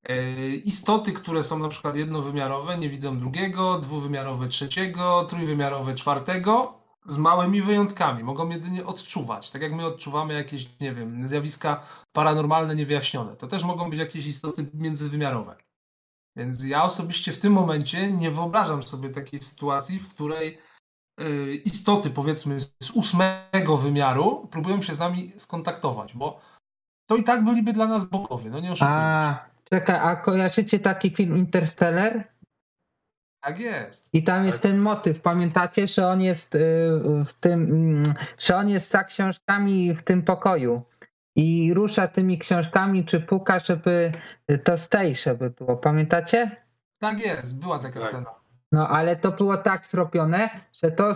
E, 0.04 0.50
Istoty, 0.50 1.14
które 1.14 1.44
są 1.44 1.60
na 1.60 1.70
przykład 1.70 1.96
jednowymiarowe, 1.96 2.78
nie 2.78 2.90
widzą 2.90 3.20
drugiego, 3.20 3.78
dwuwymiarowe 3.78 4.48
trzeciego, 4.48 5.26
trójwymiarowe 5.30 5.96
czwartego, 5.96 6.84
z 7.06 7.18
małymi 7.18 7.62
wyjątkami. 7.62 8.24
Mogą 8.24 8.50
jedynie 8.50 8.86
odczuwać. 8.86 9.50
Tak 9.50 9.62
jak 9.62 9.74
my 9.74 9.86
odczuwamy 9.86 10.34
jakieś, 10.34 10.80
nie 10.80 10.94
wiem, 10.94 11.28
zjawiska 11.28 11.84
paranormalne, 12.12 12.76
niewyjaśnione. 12.76 13.36
To 13.36 13.48
też 13.48 13.64
mogą 13.64 13.90
być 13.90 14.00
jakieś 14.00 14.28
istoty 14.28 14.70
międzywymiarowe. 14.74 15.56
Więc 16.36 16.64
ja 16.64 16.84
osobiście 16.84 17.32
w 17.32 17.40
tym 17.40 17.54
momencie 17.54 18.12
nie 18.12 18.32
wyobrażam 18.32 18.84
sobie 18.84 19.10
takiej 19.10 19.42
sytuacji, 19.42 20.00
w 20.00 20.10
której 20.10 20.58
istoty, 21.66 22.10
powiedzmy, 22.10 22.60
z 22.60 22.92
ósmego 22.94 23.78
wymiaru 23.78 24.48
próbują 24.52 24.82
się 24.82 24.94
z 24.94 25.00
nami 25.00 25.32
skontaktować, 25.38 26.14
bo 26.14 26.40
to 27.10 27.16
i 27.16 27.24
tak 27.24 27.44
byliby 27.44 27.74
dla 27.74 27.88
nas 27.88 28.06
bogowie, 28.06 28.50
no 28.50 28.60
nie 28.60 28.72
oszukujmy. 28.72 28.96
A, 29.00 29.46
czekaj, 29.70 30.00
a 30.02 30.16
kojarzycie 30.16 30.80
taki 30.80 31.10
film 31.16 31.38
Interstellar? 31.38 32.34
Tak 33.44 33.60
jest. 33.60 34.10
I 34.14 34.24
tam 34.24 34.46
jest 34.46 34.62
Tak. 34.62 34.72
ten 34.72 34.80
motyw, 34.82 35.22
pamiętacie, 35.22 35.88
że 35.88 36.08
on 36.08 36.22
jest 36.22 36.56
y, 36.56 36.60
w 37.26 37.34
tym, 37.40 37.64
mm, 37.64 38.14
że 38.38 38.56
on 38.56 38.70
jest 38.70 38.92
za 38.92 39.04
książkami 39.04 39.94
w 39.94 40.02
tym 40.04 40.24
pokoju 40.24 40.82
i 41.36 41.74
rusza 41.74 42.08
tymi 42.08 42.38
książkami, 42.40 43.06
czy 43.06 43.20
puka, 43.20 43.60
żeby 43.60 44.12
to 44.64 44.78
z 44.78 44.90
tej, 44.90 45.16
żeby 45.16 45.50
było, 45.50 45.78
pamiętacie? 45.78 46.64
Tak 47.00 47.20
jest, 47.20 47.60
była 47.60 47.80
taka 47.80 48.00
Tak. 48.00 48.10
scena. 48.10 48.43
No 48.74 48.88
ale 48.88 49.16
to 49.16 49.32
było 49.32 49.58
tak 49.58 49.86
zrobione, 49.86 50.50
że 50.82 50.92
to, 50.92 51.14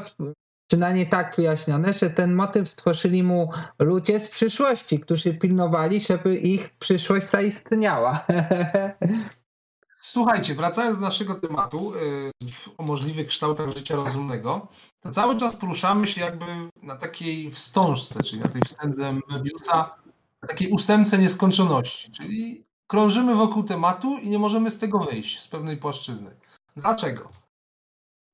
przynajmniej 0.67 1.10
tak 1.10 1.36
wyjaśnione, 1.36 1.93
że 1.93 2.10
ten 2.10 2.34
motyw 2.36 2.70
stworzyli 2.70 3.24
mu 3.24 3.50
ludzie 3.80 4.20
z 4.20 4.30
przyszłości, 4.30 5.00
którzy 5.00 5.34
pilnowali, 5.34 6.02
żeby 6.02 6.36
ich 6.36 6.70
przyszłość 6.70 7.30
zaistniała. 7.30 8.26
Słuchajcie, 10.02 10.56
wracając 10.56 10.98
do 10.98 11.02
naszego 11.02 11.36
tematu 11.36 11.93
y, 11.96 12.32
o 12.78 12.84
możliwych 12.84 13.28
kształtach 13.28 13.72
życia 13.72 13.96
rozumnego, 13.96 14.67
to 15.00 15.10
cały 15.10 15.38
czas 15.38 15.56
poruszamy 15.56 16.08
się 16.08 16.22
jakby 16.22 16.46
na 16.84 16.96
takiej 16.96 17.52
wstążce, 17.52 18.24
czyli 18.24 18.41
na 18.41 18.50
tej 18.50 18.62
wstędze 18.62 19.20
Möbiusa, 19.32 19.86
na 20.41 20.48
takiej 20.48 20.70
ósemce 20.70 21.17
nieskończoności, 21.17 22.12
czyli 22.12 22.65
krążymy 22.88 23.36
wokół 23.36 23.63
tematu 23.63 24.17
i 24.17 24.30
nie 24.30 24.39
możemy 24.39 24.70
z 24.70 24.80
tego 24.80 25.00
wyjść, 25.00 25.41
z 25.41 25.48
pewnej 25.48 25.78
płaszczyzny. 25.78 26.36
Dlaczego? 26.76 27.30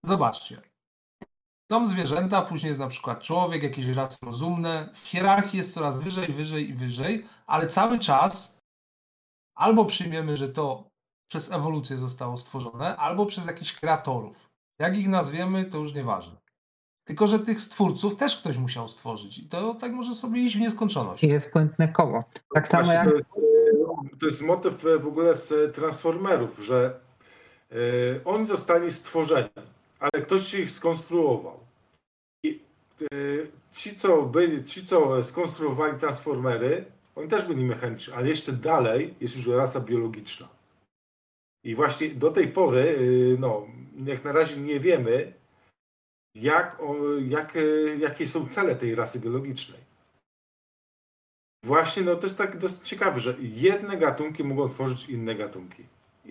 Zobaczcie. 0.05 0.61
Są 1.71 1.85
zwierzęta, 1.85 2.41
później 2.41 2.67
jest 2.67 2.79
na 2.79 2.87
przykład 2.87 3.21
człowiek, 3.21 3.63
jakieś 3.63 3.87
rasy 3.87 4.17
rozumne. 4.25 4.89
W 4.93 5.07
hierarchii 5.07 5.57
jest 5.57 5.73
coraz 5.73 6.01
wyżej, 6.01 6.33
wyżej 6.33 6.69
i 6.69 6.73
wyżej, 6.73 7.25
ale 7.47 7.67
cały 7.67 7.99
czas 7.99 8.59
albo 9.55 9.85
przyjmiemy, 9.85 10.37
że 10.37 10.49
to 10.49 10.89
przez 11.27 11.51
ewolucję 11.51 11.97
zostało 11.97 12.37
stworzone, 12.37 12.97
albo 12.97 13.25
przez 13.25 13.47
jakichś 13.47 13.73
kreatorów. 13.73 14.49
Jak 14.79 14.97
ich 14.97 15.07
nazwiemy, 15.07 15.65
to 15.65 15.77
już 15.77 15.93
nieważne. 15.93 16.37
Tylko, 17.07 17.27
że 17.27 17.39
tych 17.39 17.61
stwórców 17.61 18.15
też 18.15 18.37
ktoś 18.37 18.57
musiał 18.57 18.87
stworzyć 18.87 19.37
i 19.37 19.49
to 19.49 19.75
tak 19.75 19.91
może 19.91 20.13
sobie 20.13 20.41
iść 20.41 20.57
w 20.57 20.59
nieskończoność. 20.59 21.23
I 21.23 21.27
jest 21.27 21.51
błędne 21.53 21.87
koło. 21.87 22.23
Tak 22.53 22.67
samo 22.67 22.83
Właśnie 22.83 22.99
jak 22.99 23.09
to, 23.09 23.13
jest, 23.13 23.29
e, 24.13 24.17
to 24.19 24.25
jest 24.25 24.41
motyw 24.41 24.85
e, 24.85 24.99
w 24.99 25.07
ogóle 25.07 25.35
z 25.35 25.51
e, 25.51 25.69
Transformerów, 25.69 26.59
że 26.59 26.99
e, 27.71 27.75
oni 28.25 28.47
zostali 28.47 28.91
stworzeni, 28.91 29.49
ale 30.03 30.23
ktoś 30.23 30.53
ich 30.53 30.71
skonstruował. 30.71 31.59
I 32.45 32.59
e, 33.01 33.05
ci, 33.73 33.95
co 33.95 34.23
byli, 34.23 34.65
ci, 34.65 34.85
co 34.85 35.23
skonstruowali 35.23 35.99
Transformery, 35.99 36.85
oni 37.15 37.29
też 37.29 37.45
byli 37.45 37.65
mechaniczni, 37.65 38.13
ale 38.13 38.29
jeszcze 38.29 38.53
dalej 38.53 39.13
jest 39.21 39.35
już 39.35 39.47
rasa 39.47 39.79
biologiczna. 39.79 40.49
I 41.63 41.75
właśnie 41.75 42.09
do 42.09 42.31
tej 42.31 42.47
pory, 42.47 42.97
e, 42.97 43.39
no, 43.39 43.67
jak 44.05 44.23
na 44.23 44.31
razie 44.31 44.57
nie 44.57 44.79
wiemy, 44.79 45.33
jak, 46.35 46.81
jak, 47.27 47.55
e, 47.55 47.95
jakie 47.99 48.27
są 48.27 48.47
cele 48.47 48.75
tej 48.75 48.95
rasy 48.95 49.19
biologicznej. 49.19 49.79
Właśnie, 51.65 52.03
no 52.03 52.15
to 52.15 52.27
jest 52.27 52.37
tak 52.37 52.57
dosyć 52.57 52.87
ciekawe, 52.87 53.19
że 53.19 53.35
jedne 53.39 53.97
gatunki 53.97 54.43
mogą 54.43 54.69
tworzyć 54.69 55.09
inne 55.09 55.35
gatunki. 55.35 55.83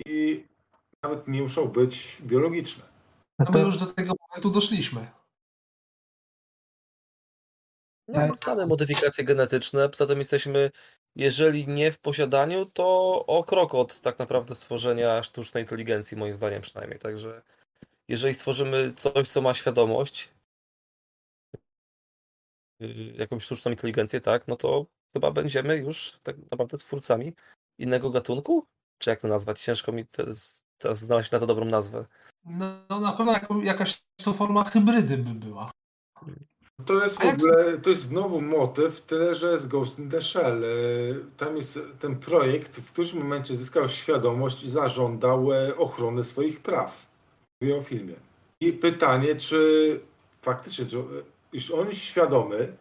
I 0.06 0.44
nawet 1.02 1.28
nie 1.28 1.42
muszą 1.42 1.68
być 1.68 2.18
biologiczne. 2.22 2.91
No 3.44 3.50
No 3.52 3.58
my 3.58 3.60
to, 3.60 3.66
już 3.66 3.78
do 3.78 3.86
tego 3.86 4.12
momentu 4.28 4.50
doszliśmy. 4.50 5.06
No, 8.08 8.14
Tak. 8.14 8.38
znane 8.38 8.66
modyfikacje 8.66 9.24
genetyczne, 9.24 9.88
poza 9.88 10.06
tym 10.06 10.18
jesteśmy, 10.18 10.70
jeżeli 11.16 11.68
nie 11.68 11.92
w 11.92 11.98
posiadaniu, 11.98 12.66
to 12.66 12.86
o 13.26 13.44
krok 13.44 13.74
od 13.74 14.00
tak 14.00 14.18
naprawdę 14.18 14.54
stworzenia 14.54 15.22
sztucznej 15.22 15.62
inteligencji, 15.62 16.16
moim 16.16 16.34
zdaniem 16.34 16.62
przynajmniej. 16.62 16.98
Także 16.98 17.42
jeżeli 18.08 18.34
stworzymy 18.34 18.92
coś, 18.92 19.28
co 19.28 19.40
ma 19.40 19.54
świadomość, 19.54 20.32
yy, 22.80 23.12
jakąś 23.18 23.44
sztuczną 23.44 23.70
inteligencję, 23.70 24.20
tak, 24.20 24.48
no 24.48 24.56
to 24.56 24.86
chyba 25.12 25.30
będziemy 25.30 25.76
już 25.76 26.18
tak 26.22 26.36
naprawdę 26.50 26.78
twórcami 26.78 27.32
innego 27.78 28.10
gatunku? 28.10 28.66
Czy 28.98 29.10
jak 29.10 29.20
to 29.20 29.28
nazwać? 29.28 29.60
Ciężko 29.60 29.92
mi 29.92 30.06
teraz 30.06 30.62
znaleźć 30.92 31.30
na 31.30 31.38
to 31.38 31.46
dobrą 31.46 31.64
nazwę. 31.64 32.06
No, 32.44 32.66
no 32.90 33.00
na 33.00 33.12
pewno 33.12 33.32
jako, 33.32 33.60
jakaś 33.62 34.02
to 34.24 34.32
forma 34.32 34.64
hybrydy 34.64 35.18
by 35.18 35.30
była. 35.30 35.70
To 36.86 37.04
jest 37.04 37.18
w 37.18 37.26
ogóle, 37.26 37.78
to 37.78 37.90
jest 37.90 38.02
znowu 38.02 38.40
motyw, 38.40 39.00
tyle 39.00 39.34
że 39.34 39.58
z 39.58 39.66
Ghost 39.66 39.98
in 39.98 40.10
the 40.10 40.22
Shell. 40.22 40.64
E, 40.64 40.68
Tam 41.36 41.56
jest 41.56 41.78
ten 42.00 42.16
projekt, 42.16 42.76
w 42.76 42.92
którymś 42.92 43.14
momencie 43.14 43.56
zyskał 43.56 43.88
świadomość 43.88 44.62
i 44.62 44.70
zażądał 44.70 45.52
e, 45.52 45.76
ochrony 45.76 46.24
swoich 46.24 46.60
praw. 46.60 47.06
Mówię 47.62 47.76
o 47.76 47.82
filmie. 47.82 48.14
I 48.60 48.72
pytanie, 48.72 49.36
czy 49.36 50.00
faktycznie, 50.42 50.86
czy, 50.86 51.04
jeśli 51.52 51.74
on 51.74 51.86
jest 51.86 52.00
świadomy, 52.00 52.76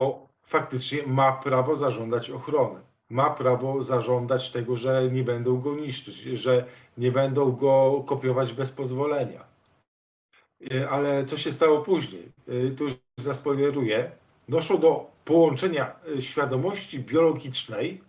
to 0.00 0.26
faktycznie 0.46 1.06
ma 1.06 1.32
prawo 1.32 1.76
zażądać 1.76 2.30
ochrony. 2.30 2.80
Ma 3.12 3.30
prawo 3.30 3.82
zażądać 3.82 4.50
tego, 4.50 4.76
że 4.76 5.10
nie 5.10 5.24
będą 5.24 5.60
go 5.60 5.74
niszczyć, 5.74 6.16
że 6.16 6.64
nie 6.98 7.12
będą 7.12 7.52
go 7.52 8.04
kopiować 8.06 8.52
bez 8.52 8.70
pozwolenia. 8.70 9.44
E, 10.70 10.90
Ale 10.90 11.24
co 11.24 11.36
się 11.36 11.52
stało 11.52 11.82
później? 11.82 12.32
E, 12.48 12.70
Tu 12.70 12.84
już 12.84 12.94
zaspoileruję. 13.20 14.12
Doszło 14.48 14.78
do 14.78 15.10
połączenia 15.24 16.00
e, 16.16 16.22
świadomości 16.22 16.98
biologicznej 16.98 18.00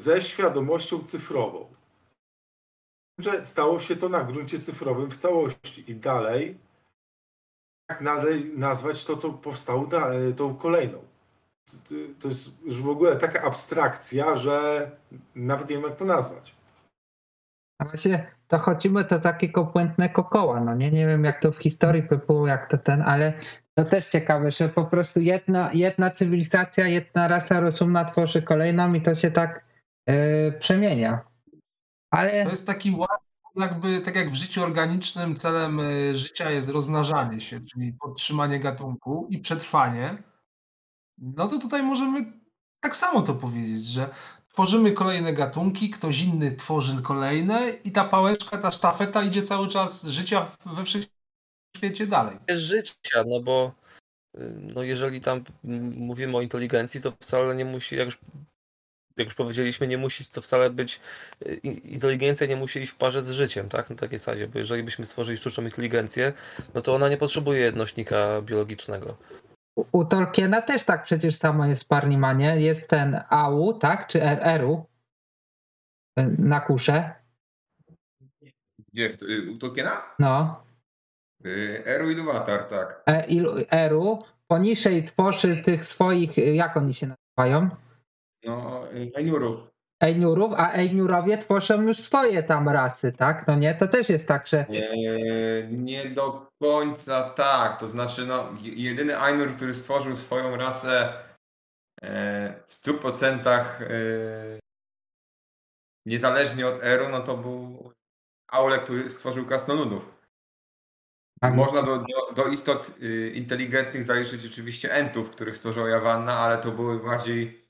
ze 0.00 0.22
świadomością 0.22 1.04
cyfrową. 1.04 1.66
Że 3.18 3.46
stało 3.46 3.80
się 3.80 3.96
to 3.96 4.08
na 4.08 4.24
gruncie 4.24 4.58
cyfrowym 4.58 5.10
w 5.10 5.16
całości 5.16 5.90
i 5.90 5.94
dalej 5.94 6.58
jak 7.90 8.00
nazwać 8.54 9.04
to, 9.04 9.16
co 9.16 9.30
powstało 9.32 9.88
tą 10.36 10.56
kolejną. 10.56 11.15
To- 12.20 12.28
jest 12.28 12.50
już 12.64 12.82
w 12.82 12.88
ogóle 12.88 13.16
taka 13.16 13.42
abstrakcja, 13.42 14.34
że 14.34 14.90
nawet 15.34 15.68
nie 15.70 15.76
wiem, 15.76 15.84
jak 15.84 15.96
to 15.96 16.04
nazwać. 16.04 16.56
a 17.78 17.84
właśnie 17.84 18.30
dochodzimy 18.48 19.04
do 19.04 19.18
takiego 19.20 19.64
błędnego 19.64 20.24
koła, 20.24 20.60
no 20.60 20.74
nie, 20.74 20.90
nie 20.90 21.06
wiem 21.06 21.24
jak 21.24 21.40
to 21.40 21.52
w 21.52 21.58
historii 21.58 22.02
by 22.02 22.18
było, 22.18 22.46
jak 22.46 22.70
to 22.70 22.78
ten, 22.78 23.02
ale 23.02 23.32
to 23.74 23.84
też 23.84 24.06
ciekawe, 24.08 24.50
że 24.50 24.68
po 24.68 24.84
prostu 24.84 25.20
jedna, 25.20 25.70
jedna 25.72 26.10
cywilizacja, 26.10 26.86
jedna 26.86 27.28
rasa 27.28 27.60
rozumna 27.60 28.04
tworzy 28.04 28.42
kolejną 28.42 28.94
i 28.94 29.02
to 29.02 29.14
się 29.14 29.30
tak 29.30 29.64
e, 30.06 30.52
przemienia. 30.52 31.20
Ale 32.10 32.44
To 32.44 32.50
jest 32.50 32.66
taki 32.66 32.90
ład, 32.90 33.20
jakby 33.56 34.00
tak 34.00 34.16
jak 34.16 34.30
w 34.30 34.34
życiu 34.34 34.62
organicznym 34.62 35.36
celem 35.36 35.80
y, 35.80 36.16
życia 36.16 36.50
jest 36.50 36.68
rozmnażanie 36.68 37.40
się, 37.40 37.60
czyli 37.60 37.92
podtrzymanie 37.92 38.60
gatunku 38.60 39.26
i 39.30 39.38
przetrwanie. 39.38 40.22
No 41.18 41.48
to 41.48 41.58
tutaj 41.58 41.82
możemy 41.82 42.32
tak 42.80 42.96
samo 42.96 43.22
to 43.22 43.34
powiedzieć, 43.34 43.84
że 43.84 44.10
tworzymy 44.52 44.92
kolejne 44.92 45.32
gatunki, 45.32 45.90
ktoś 45.90 46.20
inny 46.20 46.56
tworzy 46.56 47.02
kolejne 47.02 47.70
i 47.84 47.92
ta 47.92 48.04
pałeczka, 48.04 48.58
ta 48.58 48.70
sztafeta 48.70 49.22
idzie 49.22 49.42
cały 49.42 49.68
czas 49.68 50.04
życia 50.04 50.46
we 50.66 50.84
wszechświecie 50.84 52.06
dalej. 52.06 52.38
życia, 52.48 53.24
no 53.26 53.40
bo 53.40 53.72
y, 54.38 54.54
no 54.74 54.82
jeżeli 54.82 55.20
tam 55.20 55.44
mówimy 55.96 56.36
o 56.36 56.40
inteligencji, 56.40 57.00
to 57.00 57.10
wcale 57.20 57.56
nie 57.56 57.64
musi, 57.64 57.96
jak 57.96 58.04
już, 58.04 58.18
jak 59.16 59.26
już 59.26 59.34
powiedzieliśmy, 59.34 59.86
nie 59.86 59.98
musi 59.98 60.24
to 60.24 60.40
wcale 60.40 60.70
być, 60.70 61.00
y, 61.46 61.54
inteligencja 61.84 62.46
nie 62.46 62.56
musi 62.56 62.80
iść 62.80 62.92
w 62.92 62.96
parze 62.96 63.22
z 63.22 63.30
życiem, 63.30 63.68
tak? 63.68 63.90
Na 63.90 63.96
takiej 63.96 64.18
zasadzie, 64.18 64.48
bo 64.48 64.58
jeżeli 64.58 64.82
byśmy 64.82 65.06
stworzyli 65.06 65.38
sztuczną 65.38 65.64
inteligencję, 65.64 66.32
no 66.74 66.80
to 66.80 66.94
ona 66.94 67.08
nie 67.08 67.16
potrzebuje 67.16 67.60
jednośnika 67.60 68.42
biologicznego. 68.42 69.16
U, 69.92 70.04
Tolkiena 70.04 70.62
też 70.62 70.84
tak 70.84 71.02
przecież 71.04 71.36
samo 71.36 71.66
jest 71.66 71.84
w 71.84 71.86
Parnimanie, 71.88 72.60
jest 72.60 72.90
ten 72.90 73.20
AU, 73.28 73.72
tak, 73.74 74.06
czy 74.06 74.22
R- 74.22 74.38
Eru 74.42 74.84
e, 76.18 76.26
na 76.38 76.60
kusze, 76.60 77.14
Gdzie? 78.92 79.10
Y, 79.22 79.50
U 79.54 79.58
Tolkiena? 79.58 80.02
no. 80.18 80.62
Y, 81.46 81.82
Eru 81.86 82.10
i 82.10 82.16
Duwatar, 82.16 82.68
tak. 82.68 83.02
Eru 83.70 84.18
poniżej 84.48 85.04
tworzy 85.04 85.56
tych 85.56 85.86
swoich, 85.86 86.38
e, 86.38 86.54
jak 86.54 86.76
oni 86.76 86.94
się 86.94 87.06
nazywają? 87.06 87.68
No, 88.44 88.84
y, 88.92 89.12
Eniurów. 89.14 89.60
Ejniurów, 90.00 90.52
a 90.56 90.72
Ejniurowie 90.72 91.38
tworzą 91.38 91.82
już 91.82 91.98
swoje 91.98 92.42
tam 92.42 92.68
rasy, 92.68 93.12
tak? 93.12 93.46
No 93.46 93.54
nie, 93.54 93.74
to 93.74 93.88
też 93.88 94.08
jest 94.08 94.28
tak, 94.28 94.46
że 94.46 94.66
Nie, 94.68 95.68
nie 95.70 96.10
do 96.10 96.46
końca 96.62 97.30
tak. 97.30 97.80
To 97.80 97.88
znaczy, 97.88 98.26
no, 98.26 98.52
je- 98.60 98.74
jedyny 98.74 99.20
Ainur, 99.20 99.56
który 99.56 99.74
stworzył 99.74 100.16
swoją 100.16 100.56
rasę 100.56 101.12
e, 102.02 102.54
w 102.66 102.72
100% 102.72 103.48
e, 103.48 104.58
niezależnie 106.06 106.66
od 106.66 106.82
Eru, 106.82 107.08
no 107.08 107.20
to 107.20 107.36
był 107.36 107.92
Aule, 108.52 108.78
który 108.78 109.10
stworzył 109.10 109.46
krasnoludów. 109.46 110.16
Można 111.42 111.82
do, 111.82 111.96
do, 111.96 112.34
do 112.36 112.46
istot 112.46 112.98
y, 113.02 113.32
inteligentnych 113.34 114.04
zaliczyć 114.04 114.46
oczywiście 114.46 114.92
entów, 114.92 115.30
których 115.30 115.56
stworzyła 115.56 115.88
Jawanna, 115.88 116.38
ale 116.38 116.58
to 116.58 116.72
były 116.72 117.02
bardziej 117.02 117.68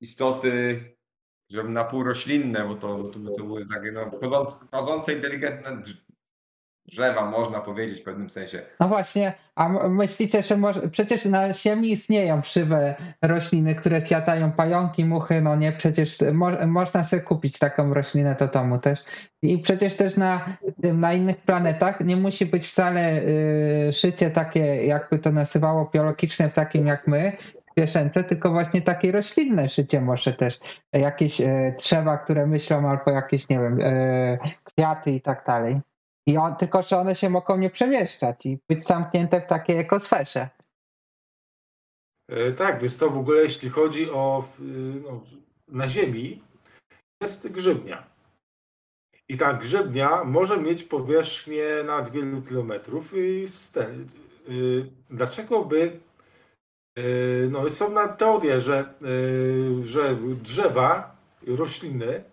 istoty 0.00 0.84
że 1.52 1.64
na 1.64 1.84
pół 1.84 2.04
roślinne, 2.04 2.68
bo 2.68 2.74
to, 2.74 3.04
to, 3.04 3.18
to 3.38 3.44
były 3.44 3.66
takie 3.74 3.92
no, 3.92 4.10
chodzące, 4.20 4.56
chodzące 4.72 5.12
inteligentne 5.12 5.70
drz- 5.70 6.12
drzewa, 6.86 7.30
można 7.30 7.60
powiedzieć 7.60 8.00
w 8.00 8.04
pewnym 8.04 8.30
sensie. 8.30 8.62
No 8.80 8.88
właśnie, 8.88 9.32
a 9.54 9.68
myślicie, 9.88 10.42
że 10.42 10.56
może, 10.56 10.88
przecież 10.88 11.24
na 11.24 11.54
Ziemi 11.54 11.92
istnieją 11.92 12.42
krzywe 12.42 12.94
rośliny, 13.22 13.74
które 13.74 14.00
zjadają 14.00 14.52
pająki, 14.52 15.04
muchy, 15.04 15.40
no 15.40 15.56
nie, 15.56 15.72
przecież 15.72 16.18
mo, 16.32 16.50
można 16.66 17.04
sobie 17.04 17.22
kupić 17.22 17.58
taką 17.58 17.94
roślinę 17.94 18.36
do 18.38 18.48
domu 18.48 18.78
też. 18.78 19.04
I 19.42 19.58
przecież 19.58 19.94
też 19.94 20.16
na, 20.16 20.56
na 20.78 21.12
innych 21.12 21.36
planetach 21.36 22.00
nie 22.00 22.16
musi 22.16 22.46
być 22.46 22.68
wcale 22.68 23.22
y, 23.88 23.92
szycie 23.92 24.30
takie, 24.30 24.86
jakby 24.86 25.18
to 25.18 25.32
nazywało, 25.32 25.90
biologiczne 25.94 26.48
w 26.48 26.54
takim 26.54 26.86
jak 26.86 27.06
my, 27.06 27.32
zwierzęce, 27.72 28.24
tylko 28.24 28.50
właśnie 28.50 28.82
takie 28.82 29.12
roślinne 29.12 29.68
szycie 29.68 30.00
może 30.00 30.32
też. 30.32 30.58
Jakieś 30.92 31.40
e, 31.40 31.76
które 32.24 32.46
myślą, 32.46 32.90
albo 32.90 33.10
jakieś, 33.10 33.48
nie 33.48 33.58
wiem, 33.58 33.78
e, 33.82 34.38
kwiaty 34.64 35.10
i 35.10 35.20
tak 35.20 35.44
dalej. 35.46 35.80
I 36.26 36.36
on, 36.36 36.56
tylko, 36.56 36.82
że 36.82 36.98
one 36.98 37.14
się 37.14 37.30
mogą 37.30 37.56
nie 37.56 37.70
przemieszczać 37.70 38.46
i 38.46 38.58
być 38.68 38.84
zamknięte 38.84 39.40
w 39.40 39.46
takiej 39.46 39.78
ekosferze. 39.78 40.48
E, 42.28 42.52
Tak, 42.52 42.80
więc 42.80 42.98
to 42.98 43.10
w 43.10 43.18
ogóle 43.18 43.42
jeśli 43.42 43.70
chodzi 43.70 44.10
o 44.10 44.44
y, 44.60 44.62
no, 45.02 45.20
na 45.68 45.88
Ziemi 45.88 46.42
jest 47.22 47.48
grzybnia. 47.48 48.06
I 49.28 49.36
ta 49.36 49.52
grzybnia 49.52 50.24
może 50.24 50.60
mieć 50.60 50.84
powierzchnię 50.84 51.66
nad 51.86 52.10
wielu 52.10 52.42
kilometrów. 52.42 53.12
I 53.16 53.46
y, 54.48 54.90
dlaczego 55.10 55.64
by 55.64 56.00
y, 56.98 57.48
no, 57.50 57.70
są 57.70 57.90
na 57.90 58.08
teorie, 58.08 58.60
że, 58.60 58.94
y, 59.02 59.84
że 59.84 60.16
drzewa, 60.42 61.16
rośliny 61.46 62.24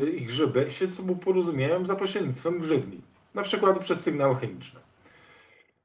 y, 0.00 0.10
i 0.10 0.24
grzyby 0.24 0.70
się 0.70 0.86
ze 0.86 0.94
sobą 0.94 1.18
porozumieją 1.18 1.86
za 1.86 1.96
pośrednictwem 1.96 2.58
grzybni. 2.58 3.00
Na 3.34 3.42
przykład 3.42 3.78
przez 3.78 4.00
sygnały 4.00 4.36
chemiczne. 4.36 4.80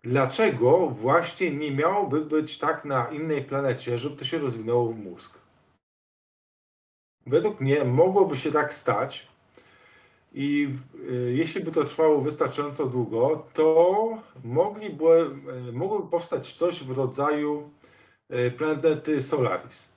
Dlaczego 0.03 0.87
właśnie 0.87 1.51
nie 1.51 1.71
miałoby 1.71 2.25
być 2.25 2.57
tak 2.57 2.85
na 2.85 3.07
innej 3.07 3.43
planecie, 3.43 3.97
żeby 3.97 4.15
to 4.15 4.25
się 4.25 4.37
rozwinęło 4.37 4.87
w 4.87 4.99
mózg? 4.99 5.39
Według 7.27 7.61
mnie 7.61 7.83
mogłoby 7.85 8.37
się 8.37 8.51
tak 8.51 8.73
stać 8.73 9.30
i 10.33 10.75
y, 11.09 11.33
jeśli 11.35 11.63
by 11.63 11.71
to 11.71 11.83
trwało 11.83 12.21
wystarczająco 12.21 12.85
długo, 12.85 13.45
to 13.53 14.17
mogliby, 14.43 15.31
y, 15.69 15.71
mogłoby 15.71 16.09
powstać 16.09 16.53
coś 16.53 16.83
w 16.83 16.91
rodzaju 16.91 17.69
y, 18.33 18.51
planety 18.51 19.21
Solaris. 19.21 19.91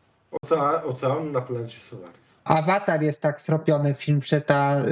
Ocean, 0.85 1.33
na 1.33 1.41
planecie 1.41 1.79
Solaris. 1.81 2.39
Avatar 2.45 3.03
jest 3.03 3.21
tak 3.21 3.41
zrobiony 3.41 3.95
film, 3.95 4.21
że 4.25 4.41
ta, 4.41 4.83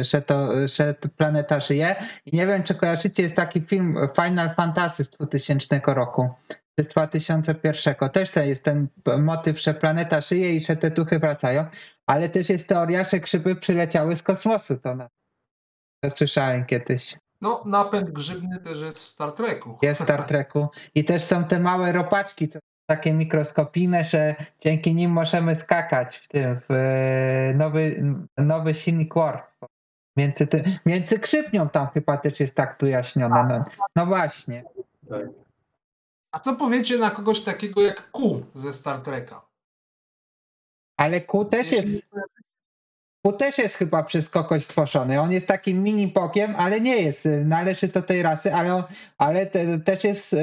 że 0.00 0.22
to, 0.22 0.48
że 0.68 0.94
ta 0.94 1.08
planeta 1.16 1.60
żyje. 1.60 1.96
I 2.26 2.36
nie 2.36 2.46
wiem, 2.46 2.62
czy 2.62 2.74
kojarzycie, 2.74 3.22
jest 3.22 3.36
taki 3.36 3.60
film 3.60 3.96
Final 4.14 4.54
Fantasy 4.54 5.04
z 5.04 5.10
2000 5.10 5.80
roku. 5.86 6.28
Czy 6.78 6.84
z 6.84 6.88
2001. 6.88 8.10
Też 8.12 8.30
to 8.30 8.40
jest 8.40 8.64
ten 8.64 8.88
motyw, 9.18 9.60
że 9.60 9.74
planeta 9.74 10.20
żyje 10.20 10.54
i 10.54 10.64
że 10.64 10.76
te 10.76 10.90
duchy 10.90 11.18
wracają. 11.18 11.66
Ale 12.06 12.28
też 12.28 12.48
jest 12.48 12.68
teoria, 12.68 13.04
że 13.04 13.20
grzyby 13.20 13.56
przyleciały 13.56 14.16
z 14.16 14.22
kosmosu. 14.22 14.78
To, 14.78 14.94
na, 14.94 15.08
to 16.00 16.10
słyszałem 16.10 16.66
kiedyś. 16.66 17.16
No, 17.40 17.62
napęd 17.66 18.10
grzybny 18.10 18.58
też 18.58 18.80
jest 18.80 18.98
w 18.98 19.06
Star 19.06 19.32
Treku. 19.32 19.78
Jest 19.82 20.00
w 20.00 20.04
Star 20.04 20.22
Treku. 20.22 20.68
I 20.94 21.04
też 21.04 21.22
są 21.22 21.44
te 21.44 21.60
małe 21.60 21.92
ropaczki, 21.92 22.48
co 22.48 22.58
są 22.58 22.60
takie 22.86 23.12
mikroskopijne, 23.12 24.04
że 24.04 24.34
dzięki 24.60 24.94
nim 24.94 25.10
możemy 25.10 25.54
skakać 25.54 26.16
w 26.16 26.28
tym, 26.28 26.60
w 26.68 26.72
e, 26.72 27.54
nowy, 27.54 28.04
nowy 28.36 28.74
silnik 28.74 29.14
Warp. 29.14 29.54
Między, 30.16 30.46
między 30.86 31.18
krzypnią 31.18 31.68
tam 31.68 31.88
chyba 31.88 32.16
też 32.16 32.40
jest 32.40 32.56
tak 32.56 32.76
wyjaśnione. 32.80 33.44
No, 33.48 33.64
no 33.96 34.06
właśnie. 34.06 34.64
A 36.34 36.38
co 36.38 36.56
powiecie 36.56 36.98
na 36.98 37.10
kogoś 37.10 37.40
takiego 37.40 37.82
jak 37.82 38.10
Q 38.10 38.42
ze 38.54 38.72
Star 38.72 39.00
Treka? 39.00 39.48
Ale 40.96 41.20
Q 41.20 41.44
też 41.44 41.72
jest, 41.72 41.88
Q 43.24 43.32
też 43.32 43.58
jest 43.58 43.74
chyba 43.74 44.02
przez 44.02 44.30
kogoś 44.30 44.66
tworzony. 44.66 45.20
On 45.20 45.32
jest 45.32 45.46
takim 45.46 45.82
mini 45.82 46.08
pokiem, 46.08 46.54
ale 46.56 46.80
nie 46.80 47.02
jest, 47.02 47.26
y, 47.26 47.44
należy 47.44 47.88
do 47.88 48.02
tej 48.02 48.22
rasy, 48.22 48.54
ale, 48.54 48.74
on, 48.74 48.82
ale 49.18 49.46
te, 49.46 49.80
też, 49.80 50.04
jest, 50.04 50.32
y, 50.32 50.36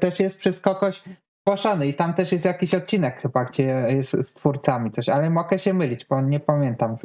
też 0.00 0.20
jest 0.20 0.38
przez 0.38 0.60
kogoś 0.60 1.02
tworzony 1.46 1.86
i 1.86 1.94
tam 1.94 2.14
też 2.14 2.32
jest 2.32 2.44
jakiś 2.44 2.74
odcinek 2.74 3.20
chyba, 3.20 3.44
gdzie 3.44 3.62
jest 3.88 4.10
z 4.10 4.32
twórcami 4.32 4.92
coś, 4.92 5.08
ale 5.08 5.30
mogę 5.30 5.58
się 5.58 5.74
mylić, 5.74 6.04
bo 6.04 6.20
nie 6.20 6.40
pamiętam. 6.40 6.96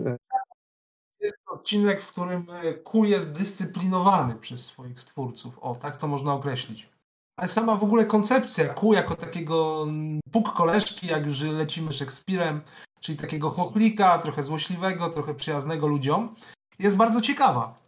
Jest 1.20 1.38
odcinek, 1.48 2.02
w 2.02 2.08
którym 2.08 2.48
e, 2.50 2.74
Q 2.74 3.06
jest 3.06 3.38
dyscyplinowany 3.38 4.36
przez 4.36 4.66
swoich 4.66 5.00
stwórców. 5.00 5.60
O, 5.60 5.76
tak 5.76 5.98
to 5.98 6.08
można 6.08 6.34
określić. 6.34 6.97
Ale 7.38 7.48
sama 7.48 7.76
w 7.76 7.84
ogóle 7.84 8.06
koncepcja 8.06 8.74
Q 8.74 8.94
jako 8.94 9.16
takiego 9.16 9.88
puk 10.32 10.54
koleżki, 10.54 11.08
jak 11.08 11.26
już 11.26 11.42
lecimy 11.42 11.94
Szekspirem, 11.94 12.62
czyli 13.00 13.18
takiego 13.18 13.50
chochlika, 13.50 14.18
trochę 14.18 14.44
złośliwego, 14.44 15.10
trochę 15.10 15.34
przyjaznego 15.34 15.88
ludziom, 15.88 16.36
jest 16.80 16.96
bardzo 16.96 17.22
ciekawa. 17.22 17.80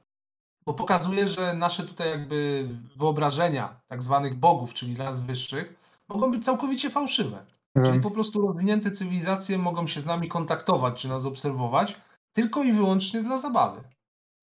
Bo 0.65 0.73
pokazuje, 0.73 1.27
że 1.27 1.53
nasze 1.53 1.83
tutaj 1.83 2.09
jakby 2.09 2.69
wyobrażenia 2.95 3.81
tak 3.87 4.03
zwanych 4.03 4.35
bogów, 4.35 4.73
czyli 4.73 4.95
raz 4.95 5.19
wyższych, 5.19 5.75
mogą 6.09 6.31
być 6.31 6.45
całkowicie 6.45 6.89
fałszywe. 6.89 7.45
Czyli 7.85 7.99
po 7.99 8.11
prostu 8.11 8.47
rozwinięte 8.47 8.91
cywilizacje 8.91 9.57
mogą 9.57 9.87
się 9.87 10.01
z 10.01 10.05
nami 10.05 10.27
kontaktować, 10.27 11.01
czy 11.01 11.07
nas 11.07 11.25
obserwować, 11.25 11.95
tylko 12.33 12.63
i 12.63 12.71
wyłącznie 12.71 13.21
dla 13.23 13.37
zabawy. 13.37 13.81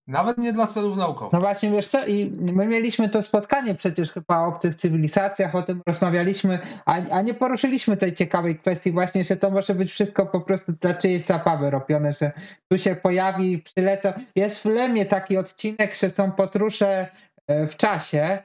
Nawet 0.06 0.38
nie 0.38 0.52
dla 0.52 0.66
celów 0.66 0.96
No 0.96 1.02
naukowych. 1.02 1.40
właśnie, 1.40 1.70
wiesz 1.70 1.88
co, 1.88 2.06
i 2.06 2.32
my 2.40 2.66
mieliśmy 2.66 3.08
to 3.08 3.22
spotkanie 3.22 3.74
przecież 3.74 4.12
chyba 4.12 4.40
o 4.40 4.46
obcych 4.46 4.74
cywilizacjach, 4.74 5.54
o 5.54 5.62
tym 5.62 5.82
rozmawialiśmy, 5.86 6.58
a, 6.84 6.92
a 7.10 7.22
nie 7.22 7.34
poruszyliśmy 7.34 7.96
tej 7.96 8.14
ciekawej 8.14 8.58
kwestii 8.58 8.92
właśnie, 8.92 9.24
że 9.24 9.36
to 9.36 9.50
może 9.50 9.74
być 9.74 9.92
wszystko 9.92 10.26
po 10.26 10.40
prostu 10.40 10.72
dla 10.72 10.94
czyjejś 10.94 11.24
zabawy 11.24 11.70
robione, 11.70 12.12
że 12.12 12.32
tu 12.68 12.78
się 12.78 12.96
pojawi, 12.96 13.58
przylecą. 13.58 14.12
Jest 14.36 14.58
w 14.58 14.64
Lemie 14.64 15.06
taki 15.06 15.36
odcinek, 15.36 15.94
że 15.94 16.10
są 16.10 16.32
podróże 16.32 17.08
e, 17.46 17.66
w 17.66 17.76
czasie 17.76 18.38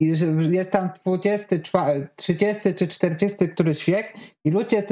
jest 0.00 0.70
tam 0.70 0.90
24, 1.04 2.08
30 2.16 2.74
czy 2.74 2.88
40 2.88 3.48
któryś 3.48 3.84
wiek 3.84 4.14
i 4.44 4.50
ludzie 4.50 4.86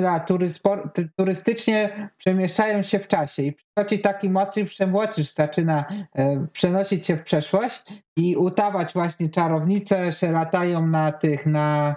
turystycznie 1.16 2.10
przemieszczają 2.18 2.82
się 2.82 2.98
w 2.98 3.08
czasie. 3.08 3.42
I 3.42 3.52
przychodzi 3.52 3.98
taki 3.98 4.30
motyw, 4.30 4.72
że 4.72 4.86
młodzież 4.86 5.34
zaczyna 5.34 5.84
e, 6.14 6.46
przenosić 6.52 7.06
się 7.06 7.16
w 7.16 7.22
przeszłość 7.22 7.84
i 8.16 8.36
udawać 8.36 8.92
właśnie 8.92 9.28
czarownice, 9.28 10.12
że 10.12 10.32
latają 10.32 10.86
na 10.86 11.12
tych, 11.12 11.46
na 11.46 11.96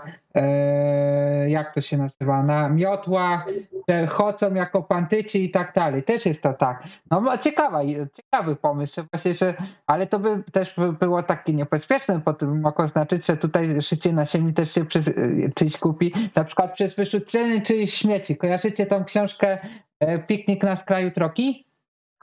jak 1.47 1.73
to 1.73 1.81
się 1.81 1.97
nazywa, 1.97 2.43
na 2.43 2.69
miotłach, 2.69 3.45
że 3.89 4.07
chodzą 4.07 4.53
jako 4.53 4.83
pantyci 4.83 5.43
i 5.43 5.51
tak 5.51 5.73
dalej. 5.73 6.03
Też 6.03 6.25
jest 6.25 6.43
to 6.43 6.53
tak. 6.53 6.83
No 7.11 7.37
ciekawa, 7.37 7.81
ciekawy 8.13 8.55
pomysł, 8.55 9.01
właśnie, 9.13 9.33
że, 9.33 9.53
ale 9.87 10.07
to 10.07 10.19
by 10.19 10.43
też 10.51 10.73
by 10.77 10.93
było 10.93 11.23
takie 11.23 11.53
niebezpieczne, 11.53 12.21
bo 12.25 12.33
to 12.33 12.45
by 12.45 12.55
mogło 12.55 12.87
znaczyć, 12.87 13.25
że 13.25 13.37
tutaj 13.37 13.81
życie 13.81 14.13
na 14.13 14.25
ziemi 14.25 14.53
też 14.53 14.73
się 14.73 14.85
przez, 14.85 15.07
e, 15.07 15.13
czyjś 15.55 15.77
kupi, 15.77 16.13
na 16.35 16.43
przykład 16.43 16.73
przez 16.73 16.95
wyrzucenie 16.95 17.61
czyjś 17.61 17.93
śmieci. 17.93 18.37
Kojarzycie 18.37 18.85
tą 18.85 19.05
książkę 19.05 19.57
e, 19.99 20.19
Piknik 20.19 20.63
na 20.63 20.75
skraju 20.75 21.11
troki? 21.11 21.67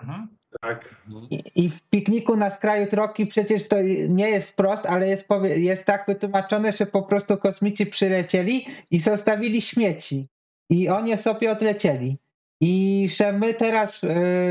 Mhm. 0.02 0.41
Tak. 0.60 0.94
I, 1.30 1.42
I 1.54 1.70
w 1.70 1.80
pikniku 1.80 2.36
na 2.36 2.50
skraju 2.50 2.90
troki 2.90 3.26
przecież 3.26 3.68
to 3.68 3.76
nie 4.08 4.30
jest 4.30 4.48
wprost, 4.48 4.86
ale 4.86 5.08
jest, 5.08 5.28
jest 5.42 5.84
tak 5.84 6.04
wytłumaczone, 6.06 6.72
że 6.72 6.86
po 6.86 7.02
prostu 7.02 7.36
kosmici 7.36 7.86
przylecieli 7.86 8.66
i 8.90 9.00
zostawili 9.00 9.62
śmieci. 9.62 10.28
I 10.70 10.88
oni 10.88 11.18
sobie 11.18 11.52
odlecieli. 11.52 12.18
I 12.60 13.08
że 13.16 13.32
my 13.32 13.54
teraz, 13.54 14.04
y, 14.04 14.08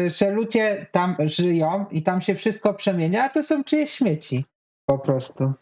że 0.09 0.31
ludzie 0.31 0.85
tam 0.91 1.15
żyją 1.19 1.85
i 1.91 2.03
tam 2.03 2.21
się 2.21 2.35
wszystko 2.35 2.73
przemienia, 2.73 3.23
a 3.23 3.29
to 3.29 3.43
są 3.43 3.63
czyjeś 3.63 3.91
śmieci. 3.91 4.45
Po 4.85 4.99
prostu. 4.99 5.53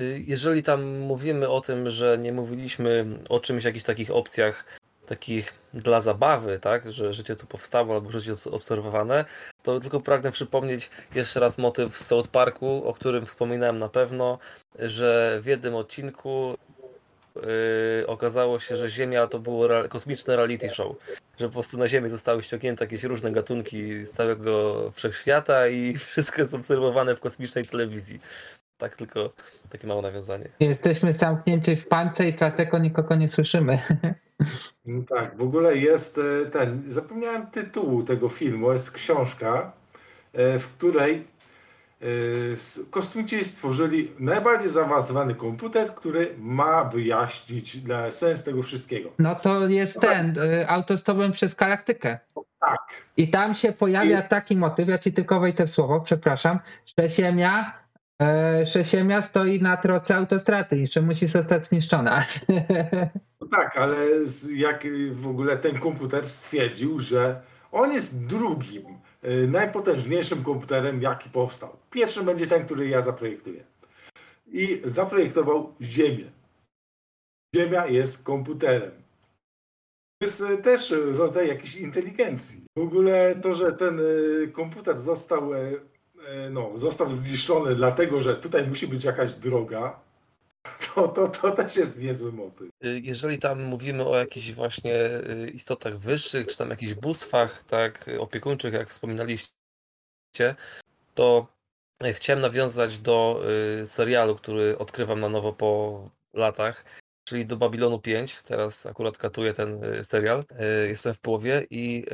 Y, 0.00 0.24
Jeżeli 0.26 0.62
tam 0.62 0.98
mówimy 0.98 1.48
o 1.48 1.60
tym, 1.60 1.90
że 1.90 2.18
nie 2.20 2.32
mówiliśmy 2.32 3.06
o 3.28 3.40
czymś, 3.40 3.64
jakichś 3.64 3.84
takich 3.84 4.10
opcjach, 4.10 4.78
takich 5.08 5.54
dla 5.74 6.00
zabawy, 6.00 6.58
tak, 6.58 6.92
że 6.92 7.12
życie 7.12 7.36
tu 7.36 7.46
powstało 7.46 7.94
albo 7.94 8.10
życie 8.10 8.34
obs- 8.34 8.54
obserwowane, 8.54 9.24
to 9.62 9.80
tylko 9.80 10.00
pragnę 10.00 10.30
przypomnieć 10.30 10.90
jeszcze 11.14 11.40
raz 11.40 11.58
motyw 11.58 11.96
z 11.98 12.06
South 12.06 12.28
Parku, 12.28 12.82
o 12.88 12.94
którym 12.94 13.26
wspominałem 13.26 13.76
na 13.76 13.88
pewno, 13.88 14.38
że 14.78 15.38
w 15.42 15.46
jednym 15.46 15.74
odcinku 15.74 16.56
yy, 17.36 18.06
okazało 18.06 18.58
się, 18.58 18.76
że 18.76 18.88
Ziemia 18.90 19.26
to 19.26 19.38
było 19.38 19.68
ra- 19.68 19.88
kosmiczne 19.88 20.36
reality 20.36 20.68
show, 20.70 20.96
że 21.40 21.46
po 21.46 21.52
prostu 21.52 21.78
na 21.78 21.88
Ziemię 21.88 22.08
zostały 22.08 22.42
ściągnięte 22.42 22.84
jakieś 22.84 23.02
różne 23.02 23.32
gatunki 23.32 24.04
z 24.04 24.10
całego 24.10 24.74
wszechświata 24.90 25.68
i 25.68 25.94
wszystko 26.12 26.40
jest 26.40 26.54
obserwowane 26.54 27.16
w 27.16 27.20
kosmicznej 27.20 27.64
telewizji. 27.64 28.20
Tak 28.78 28.96
tylko 28.96 29.32
takie 29.70 29.86
małe 29.86 30.02
nawiązanie. 30.02 30.48
Jesteśmy 30.60 31.12
zamknięci 31.12 31.76
w 31.76 31.88
pance 31.88 32.28
i 32.28 32.32
dlatego 32.32 32.78
nikogo 32.78 33.14
nie 33.14 33.28
słyszymy. 33.28 33.78
No 34.86 35.02
Tak, 35.08 35.36
w 35.36 35.42
ogóle 35.42 35.76
jest 35.76 36.18
e, 36.18 36.46
ten, 36.46 36.82
zapomniałem 36.86 37.46
tytułu 37.46 38.02
tego 38.02 38.28
filmu, 38.28 38.72
jest 38.72 38.90
książka, 38.90 39.72
e, 40.32 40.58
w 40.58 40.68
której 40.68 41.26
e, 42.00 42.06
kosmici 42.90 43.44
stworzyli 43.44 44.12
najbardziej 44.18 44.70
zaawansowany 44.70 45.34
komputer, 45.34 45.94
który 45.94 46.34
ma 46.38 46.84
wyjaśnić 46.84 47.80
sens 48.10 48.44
tego 48.44 48.62
wszystkiego. 48.62 49.10
No 49.18 49.34
to 49.34 49.68
jest 49.68 50.00
ten, 50.00 50.34
autostopem 50.68 51.32
przez 51.32 51.54
galaktykę. 51.54 52.18
Tak, 52.60 52.78
I 53.16 53.28
tam 53.28 53.54
się 53.54 53.72
pojawia 53.72 54.22
taki 54.22 54.56
motyw, 54.56 54.88
ja 54.88 54.98
ci 54.98 55.12
tylko 55.12 55.40
wejdę 55.40 55.66
w 55.66 55.70
słowo, 55.70 56.00
przepraszam, 56.00 56.58
że 56.98 57.08
Ziemia, 57.08 57.72
e, 58.22 58.66
że 58.66 58.84
Ziemia 58.84 59.22
stoi 59.22 59.62
na 59.62 59.76
drodze 59.76 60.16
autostrady 60.16 60.86
że 60.86 61.02
musi 61.02 61.26
zostać 61.26 61.66
zniszczona. 61.66 62.26
no 63.40 63.46
tak, 63.46 63.76
ale 63.76 63.96
jak 64.54 64.86
w 65.12 65.28
ogóle 65.28 65.56
ten 65.56 65.78
komputer 65.78 66.28
stwierdził, 66.28 67.00
że 67.00 67.40
on 67.72 67.92
jest 67.92 68.26
drugim 68.26 68.84
e, 69.22 69.46
najpotężniejszym 69.46 70.44
komputerem, 70.44 71.02
jaki 71.02 71.30
powstał. 71.30 71.76
Pierwszym 71.90 72.26
będzie 72.26 72.46
ten, 72.46 72.64
który 72.64 72.88
ja 72.88 73.02
zaprojektuję. 73.02 73.64
I 74.46 74.82
zaprojektował 74.84 75.74
Ziemię. 75.80 76.30
Ziemia 77.56 77.86
jest 77.86 78.22
komputerem. 78.22 78.90
To 80.18 80.26
jest 80.26 80.40
e, 80.40 80.56
też 80.56 80.94
rodzaj 81.16 81.48
jakiejś 81.48 81.76
inteligencji. 81.76 82.64
W 82.78 82.80
ogóle 82.80 83.34
to, 83.42 83.54
że 83.54 83.72
ten 83.72 84.00
e, 84.00 84.02
komputer 84.48 84.98
został, 84.98 85.54
e, 85.54 85.58
e, 85.58 85.80
no, 86.50 86.78
został 86.78 87.12
zniszczony 87.12 87.74
dlatego, 87.74 88.20
że 88.20 88.36
tutaj 88.36 88.66
musi 88.66 88.88
być 88.88 89.04
jakaś 89.04 89.32
droga, 89.32 90.00
to, 90.94 91.08
to, 91.08 91.28
to 91.28 91.50
też 91.50 91.76
jest 91.76 91.98
niezły 91.98 92.32
motyw. 92.32 92.68
Y, 92.84 93.00
Jeżeli 93.00 93.38
tam 93.38 93.62
mówimy 93.62 94.04
o 94.04 94.18
jakichś 94.18 94.52
właśnie 94.52 94.94
y, 94.94 95.50
istotach 95.54 95.98
wyższych, 95.98 96.46
czy 96.46 96.58
tam 96.58 96.70
jakichś 96.70 96.94
bóstwach, 96.94 97.64
tak, 97.64 98.10
opiekuńczych, 98.18 98.74
jak 98.74 98.88
wspominaliście, 98.88 99.52
to 101.14 101.46
y, 102.04 102.12
chciałem 102.12 102.42
nawiązać 102.42 102.98
do 102.98 103.42
serialu, 103.84 104.36
który 104.36 104.78
odkrywam 104.78 105.20
na 105.20 105.28
nowo 105.28 105.52
po 105.52 106.02
latach, 106.34 106.84
czyli 107.24 107.44
do 107.44 107.56
Babilonu 107.56 107.98
5. 107.98 108.42
Teraz 108.42 108.86
akurat 108.86 109.18
katuję 109.18 109.52
ten 109.52 109.80
serial. 110.02 110.44
Jestem 110.88 111.14
w 111.14 111.20
połowie 111.20 111.66
i 111.70 112.04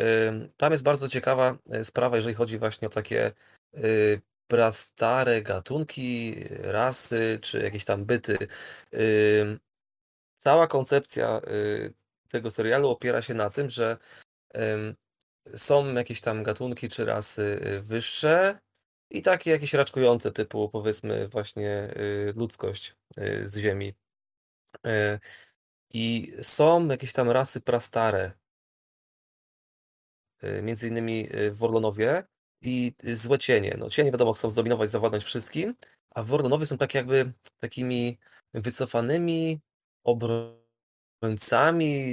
tam 0.57 0.73
jest 0.73 0.85
bardzo 0.85 1.09
ciekawa 1.09 1.57
sprawa, 1.83 2.17
jeżeli 2.17 2.35
chodzi 2.35 2.59
właśnie 2.59 2.89
o 2.89 2.91
takie 2.91 3.33
y, 3.77 4.21
prastare 4.47 5.43
gatunki, 5.43 6.35
rasy, 6.63 7.39
czy 7.43 7.63
jakieś 7.63 7.85
tam 7.85 8.05
byty. 8.05 8.39
Cała 10.37 10.67
koncepcja 10.67 11.41
y, 11.49 11.95
tego 12.29 12.51
serialu 12.51 12.89
opiera 12.91 13.23
się 13.23 13.35
na 13.35 13.51
tym, 13.51 13.71
że 13.71 13.97
są 15.57 15.95
jakieś 15.95 16.21
tam 16.21 16.43
gatunki 16.43 16.89
czy 16.89 17.05
rasy 17.05 17.43
y, 17.67 17.83
wyższe 17.83 18.59
i 19.11 19.23
takie 19.23 19.51
jakieś 19.51 19.75
raczkujące, 19.75 20.33
typu 20.33 20.69
powiedzmy 20.69 21.29
właśnie 21.29 21.89
ludzkość 22.37 22.97
z 23.45 23.57
Ziemi. 23.59 23.95
I 25.91 26.33
są 26.43 26.89
jakieś 26.89 27.13
tam 27.13 27.31
rasy 27.31 27.61
prastare, 27.61 28.33
między 30.63 30.89
innymi 30.89 31.29
Worlonowie 31.51 32.25
i 32.65 32.95
złe 33.05 33.39
cienie. 33.39 33.77
No, 33.79 33.91
cienie 33.91 34.13
wiadomo 34.13 34.35
chcą 34.35 34.51
zdominować, 34.51 34.91
zawładnąć 34.91 35.25
wszystkim, 35.25 35.77
a 36.11 36.25
Worlonowie 36.25 36.67
są 36.67 36.79
tak 36.79 36.95
jakby 36.95 37.33
takimi 37.61 38.19
wycofanymi 38.55 39.61
obrońcami, 40.05 40.61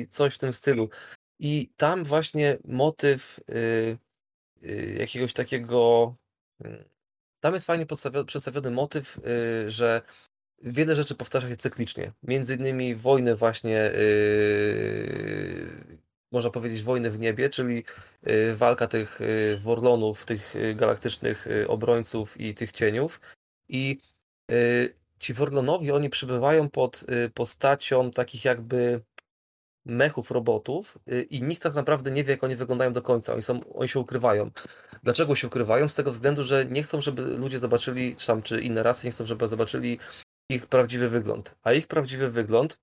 coś 0.10 0.36
w 0.36 0.38
tym 0.38 0.54
stylu. 0.54 0.90
I 1.40 1.72
tam 1.78 2.04
właśnie 2.04 2.58
motyw 2.66 3.40
y, 3.50 3.98
y, 4.64 4.96
jakiegoś 5.00 5.34
takiego. 5.34 6.16
y, 6.66 6.86
Tam 7.42 7.54
jest 7.54 7.66
fajnie 7.66 7.86
przedstawiony 8.26 8.72
motyw, 8.72 9.20
y, 9.68 9.72
że 9.72 10.02
wiele 10.64 10.96
rzeczy 10.96 11.16
powtarza 11.16 11.48
się 11.50 11.58
cyklicznie. 11.58 12.12
Między 12.24 12.56
innymi 12.56 12.96
wojny 12.96 13.36
właśnie, 13.36 13.92
y, 13.92 15.91
można 16.32 16.50
powiedzieć 16.50 16.84
wojny 16.84 17.12
w 17.12 17.20
niebie, 17.20 17.50
czyli 17.50 17.84
y, 18.28 18.56
walka 18.56 18.88
tych 18.88 19.22
y, 19.22 19.58
Worlonów, 19.62 20.26
tych 20.26 20.56
y, 20.56 20.76
galaktycznych 20.76 21.48
y, 21.48 21.68
obrońców 21.68 22.40
i 22.40 22.54
tych 22.54 22.72
cieniów. 22.72 23.22
I 23.70 24.02
y, 24.52 24.94
ci 25.20 25.34
Worlonowie, 25.34 25.96
oni 25.96 26.10
przybywają 26.10 26.70
pod 26.70 27.04
y, 27.04 27.30
postacią 27.30 28.12
takich 28.12 28.46
jakby 28.46 29.02
mechów 29.86 30.32
robotów 30.32 30.98
y, 31.12 31.22
i 31.22 31.44
nikt 31.44 31.64
tak 31.64 31.74
naprawdę 31.74 32.12
nie 32.12 32.24
wie, 32.24 32.32
jak 32.32 32.44
oni 32.44 32.56
wyglądają 32.56 32.94
do 32.94 33.02
końca. 33.02 33.34
Oni, 33.34 33.42
są, 33.42 33.74
oni 33.74 33.90
się 33.90 34.00
ukrywają. 34.00 34.52
Dlaczego 35.04 35.36
się 35.36 35.48
ukrywają? 35.48 35.90
Z 35.90 35.96
tego 35.96 36.12
względu, 36.12 36.44
że 36.44 36.66
nie 36.66 36.84
chcą, 36.84 37.02
żeby 37.02 37.22
ludzie 37.22 37.60
zobaczyli, 37.60 38.16
czy 38.16 38.28
tam, 38.28 38.42
czy 38.42 38.62
inne 38.62 38.84
rasy 38.84 39.08
nie 39.08 39.12
chcą, 39.12 39.26
żeby 39.26 39.48
zobaczyli 39.48 40.00
ich 40.50 40.68
prawdziwy 40.68 41.10
wygląd. 41.10 41.56
A 41.64 41.74
ich 41.74 41.88
prawdziwy 41.88 42.32
wygląd 42.32 42.80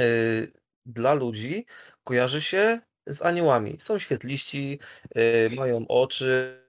y, 0.00 0.52
dla 0.86 1.14
ludzi 1.14 1.66
kojarzy 2.04 2.40
się 2.40 2.80
z 3.06 3.22
aniołami. 3.22 3.76
Są 3.80 3.98
świetliści, 3.98 4.78
y, 5.16 5.50
mają 5.56 5.88
oczy 5.88 6.62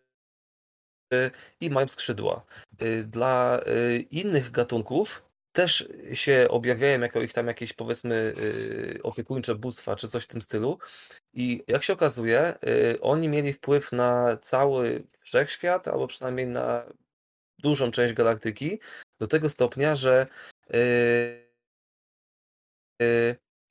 y, 1.13 1.31
i 1.59 1.69
mają 1.69 1.87
skrzydła. 1.87 2.45
Y, 2.81 3.03
Dla 3.03 3.59
y, 3.67 3.99
innych 4.11 4.51
gatunków 4.51 5.25
też 5.51 5.87
się 6.13 6.47
objawiają 6.49 6.99
jako 7.01 7.21
ich 7.21 7.33
tam 7.33 7.47
jakieś 7.47 7.73
powiedzmy 7.73 8.33
y, 8.37 8.99
opiekuńcze 9.03 9.55
bóstwa 9.55 9.95
czy 9.95 10.07
coś 10.07 10.23
w 10.23 10.27
tym 10.27 10.41
stylu. 10.41 10.79
I 11.33 11.63
jak 11.67 11.83
się 11.83 11.93
okazuje, 11.93 12.55
y, 12.93 13.01
oni 13.01 13.29
mieli 13.29 13.53
wpływ 13.53 13.91
na 13.91 14.37
cały 14.37 15.03
wszechświat, 15.19 15.87
albo 15.87 16.07
przynajmniej 16.07 16.47
na 16.47 16.85
dużą 17.59 17.91
część 17.91 18.13
galaktyki, 18.13 18.79
do 19.19 19.27
tego 19.27 19.49
stopnia, 19.49 19.95
że 19.95 20.27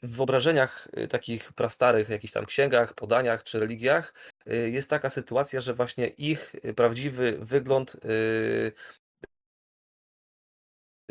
w 0.02 0.16
wyobrażeniach 0.16 0.88
takich 1.10 1.52
prastarych, 1.52 2.08
jakichś 2.08 2.32
tam 2.32 2.46
księgach, 2.46 2.94
podaniach 2.94 3.44
czy 3.44 3.60
religiach 3.60 4.14
jest 4.46 4.90
taka 4.90 5.10
sytuacja, 5.10 5.60
że 5.60 5.74
właśnie 5.74 6.06
ich 6.06 6.54
prawdziwy 6.76 7.38
wygląd 7.40 7.96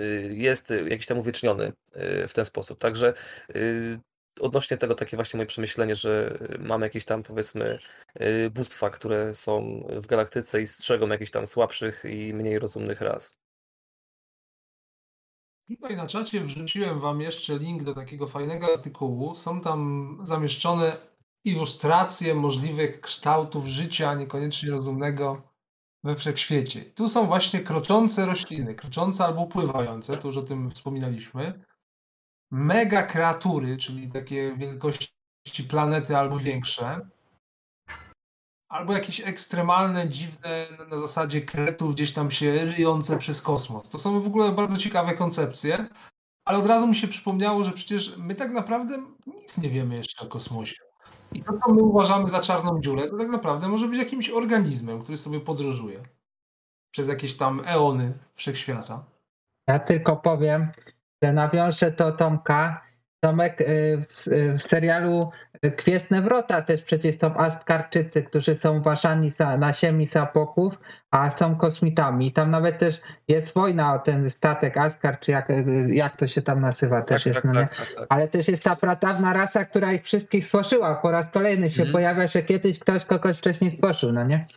Y, 0.01 0.33
jest 0.35 0.73
jakiś 0.89 1.05
tam 1.05 1.19
uwieczniony 1.19 1.73
y, 1.95 2.27
w 2.27 2.33
ten 2.33 2.45
sposób. 2.45 2.79
Także 2.79 3.13
y, 3.55 3.99
odnośnie 4.39 4.77
tego 4.77 4.95
takie 4.95 5.17
właśnie 5.17 5.37
moje 5.37 5.47
przemyślenie, 5.47 5.95
że 5.95 6.37
mamy 6.59 6.85
jakieś 6.85 7.05
tam 7.05 7.23
powiedzmy 7.23 7.79
bóstwa, 8.51 8.89
które 8.89 9.33
są 9.33 9.83
w 9.89 10.07
galaktyce 10.07 10.61
i 10.61 10.67
strzegą 10.67 11.07
jakichś 11.07 11.31
tam 11.31 11.47
słabszych 11.47 12.03
i 12.05 12.33
mniej 12.33 12.59
rozumnych 12.59 13.01
ras. 13.01 13.40
Tutaj 15.71 15.97
na 15.97 16.07
czacie 16.07 16.41
wrzuciłem 16.41 16.99
Wam 16.99 17.21
jeszcze 17.21 17.57
link 17.57 17.83
do 17.83 17.93
takiego 17.93 18.27
fajnego 18.27 18.73
artykułu. 18.73 19.35
Są 19.35 19.61
tam 19.61 20.17
zamieszczone 20.23 20.97
ilustracje 21.43 22.35
możliwych 22.35 23.01
kształtów 23.01 23.65
życia 23.65 24.13
niekoniecznie 24.13 24.71
rozumnego 24.71 25.41
we 26.03 26.15
wszechświecie. 26.15 26.81
Tu 26.81 27.07
są 27.07 27.27
właśnie 27.27 27.59
kroczące 27.59 28.25
rośliny, 28.25 28.75
kroczące 28.75 29.25
albo 29.25 29.45
pływające, 29.45 30.17
to 30.17 30.27
już 30.27 30.37
o 30.37 30.41
tym 30.41 30.71
wspominaliśmy. 30.71 31.63
Mega 32.51 33.03
kreatury, 33.03 33.77
czyli 33.77 34.11
takie 34.11 34.55
wielkości 34.57 35.63
planety 35.69 36.17
albo 36.17 36.39
większe. 36.39 37.09
Albo 38.71 38.93
jakieś 38.93 39.21
ekstremalne, 39.21 40.09
dziwne, 40.09 40.67
na 40.89 40.97
zasadzie 40.97 41.41
kretów 41.41 41.95
gdzieś 41.95 42.13
tam 42.13 42.31
się 42.31 42.65
ryjące 42.65 43.17
przez 43.17 43.41
kosmos. 43.41 43.89
To 43.89 43.97
są 43.97 44.21
w 44.21 44.27
ogóle 44.27 44.51
bardzo 44.51 44.77
ciekawe 44.77 45.13
koncepcje, 45.13 45.87
ale 46.45 46.57
od 46.57 46.65
razu 46.65 46.87
mi 46.87 46.95
się 46.95 47.07
przypomniało, 47.07 47.63
że 47.63 47.71
przecież 47.71 48.17
my 48.17 48.35
tak 48.35 48.51
naprawdę 48.51 48.97
nic 49.27 49.57
nie 49.57 49.69
wiemy 49.69 49.95
jeszcze 49.95 50.25
o 50.25 50.29
kosmosie. 50.29 50.75
I 51.33 51.43
to, 51.43 51.53
co 51.53 51.73
my 51.73 51.81
uważamy 51.81 52.29
za 52.29 52.39
czarną 52.39 52.81
dziurę, 52.81 53.07
to 53.07 53.17
tak 53.17 53.29
naprawdę 53.29 53.67
może 53.67 53.87
być 53.87 53.97
jakimś 53.97 54.29
organizmem, 54.29 55.01
który 55.01 55.17
sobie 55.17 55.39
podróżuje 55.39 56.03
przez 56.91 57.07
jakieś 57.07 57.37
tam 57.37 57.61
eony 57.65 58.13
wszechświata. 58.33 59.03
Ja 59.67 59.79
tylko 59.79 60.15
powiem, 60.15 60.71
że 61.23 61.33
nawiążę 61.33 61.91
to 61.91 62.11
Tomka. 62.11 62.90
Tomek 63.23 63.61
y, 63.61 63.65
w, 64.09 64.27
y, 64.27 64.53
w 64.57 64.61
serialu 64.63 65.29
Kwiesne 65.77 66.21
Wrota 66.21 66.61
też 66.61 66.83
przecież 66.83 67.17
są 67.17 67.37
Astkarczycy, 67.37 68.23
którzy 68.23 68.55
są 68.55 68.77
uważani 68.77 69.29
za, 69.29 69.57
na 69.57 69.73
ziemi 69.73 70.07
sapoków, 70.07 70.79
a 71.11 71.31
są 71.31 71.55
kosmitami. 71.55 72.31
Tam 72.31 72.49
nawet 72.49 72.79
też 72.79 73.01
jest 73.27 73.53
wojna 73.53 73.93
o 73.93 73.99
ten 73.99 74.31
statek 74.31 74.77
Askar, 74.77 75.19
czy 75.19 75.31
jak, 75.31 75.47
jak 75.87 76.17
to 76.17 76.27
się 76.27 76.41
tam 76.41 76.61
nazywa 76.61 77.01
też 77.01 77.23
Tak, 77.23 77.25
jest. 77.25 77.41
tak, 77.41 77.53
no 77.53 77.61
tak, 77.61 77.69
tak, 77.77 77.87
tak. 77.97 78.05
Ale 78.09 78.27
też 78.27 78.47
jest 78.47 78.63
ta 78.63 78.75
pratawna 78.75 79.33
rasa, 79.33 79.65
która 79.65 79.91
ich 79.93 80.03
wszystkich 80.03 80.45
stworzyła. 80.45 80.95
Po 80.95 81.11
raz 81.11 81.29
kolejny 81.29 81.69
się 81.69 81.81
Mhm. 81.81 81.93
pojawia, 81.93 82.27
że 82.27 82.41
kiedyś 82.43 82.79
ktoś 82.79 83.05
kogoś 83.05 83.37
wcześniej 83.37 83.71
stworzył, 83.71 84.11
no 84.11 84.23
nie? 84.23 84.47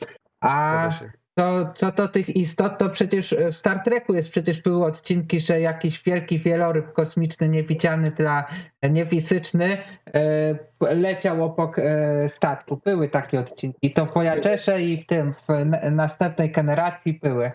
A. 0.41 0.89
to, 1.35 1.73
co 1.75 1.93
do 1.93 2.09
tych 2.09 2.37
istot, 2.37 2.79
to 2.79 2.91
przecież 2.91 3.35
w 3.53 3.55
Star 3.55 3.81
Treku 3.81 4.15
jest 4.15 4.31
przecież 4.31 4.61
były 4.61 4.85
odcinki, 4.85 5.41
że 5.41 5.61
jakiś 5.61 6.03
wielki 6.03 6.39
wieloryb 6.39 6.93
kosmiczny, 6.93 7.49
niewidziany 7.49 8.11
dla 8.11 8.45
niefizyczny 8.91 9.79
e, 10.15 10.95
leciał 10.95 11.45
obok 11.45 11.79
e, 11.79 12.29
statku. 12.29 12.81
Były 12.85 13.09
takie 13.09 13.41
odcinki. 13.41 13.93
To 13.93 14.07
w 14.07 14.15
Voyagerze 14.15 14.83
i 14.83 15.03
w 15.03 15.07
tym, 15.07 15.35
w 15.49 15.65
następnej 15.91 16.53
generacji 16.53 17.21
były. 17.23 17.53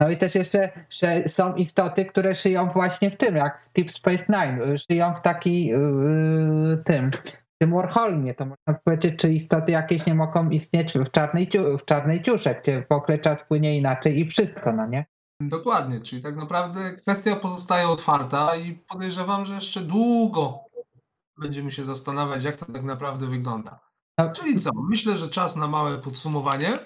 No 0.00 0.10
i 0.10 0.16
też 0.16 0.34
jeszcze, 0.34 0.70
że 0.90 1.28
są 1.28 1.54
istoty, 1.54 2.04
które 2.04 2.34
żyją 2.34 2.70
właśnie 2.70 3.10
w 3.10 3.16
tym, 3.16 3.36
jak 3.36 3.60
w 3.68 3.72
Deep 3.76 3.90
Space 3.90 4.24
Nine. 4.28 4.78
Żyją 4.90 5.14
w 5.14 5.20
taki 5.20 5.66
yy, 5.66 6.82
tym, 6.84 7.10
tym 7.58 7.72
Warholmie. 7.72 8.34
To 8.34 8.46
można 8.46 8.80
powiedzieć, 8.84 9.20
czy 9.20 9.32
istoty 9.32 9.72
jakieś 9.72 10.06
nie 10.06 10.14
mogą 10.14 10.50
istnieć 10.50 10.94
w 10.94 11.10
czarnej, 11.10 11.50
w 11.80 11.84
czarnej 11.84 12.22
ciusze, 12.22 12.60
gdzie 12.62 12.86
w 12.90 12.92
ogóle 12.92 13.18
czas 13.18 13.44
płynie 13.44 13.78
inaczej 13.78 14.18
i 14.18 14.30
wszystko, 14.30 14.72
no 14.72 14.86
nie? 14.86 15.06
Dokładnie, 15.42 16.00
czyli 16.00 16.22
tak 16.22 16.36
naprawdę 16.36 16.92
kwestia 16.92 17.36
pozostaje 17.36 17.88
otwarta 17.88 18.56
i 18.56 18.72
podejrzewam, 18.72 19.44
że 19.44 19.54
jeszcze 19.54 19.80
długo 19.80 20.58
będziemy 21.38 21.70
się 21.70 21.84
zastanawiać, 21.84 22.44
jak 22.44 22.56
to 22.56 22.66
tak 22.66 22.82
naprawdę 22.82 23.26
wygląda. 23.26 23.80
No, 24.18 24.32
Czyli 24.32 24.60
co? 24.60 24.70
Myślę, 24.74 25.16
że 25.16 25.28
czas 25.28 25.56
na 25.56 25.66
małe 25.66 25.98
podsumowanie. 25.98 26.78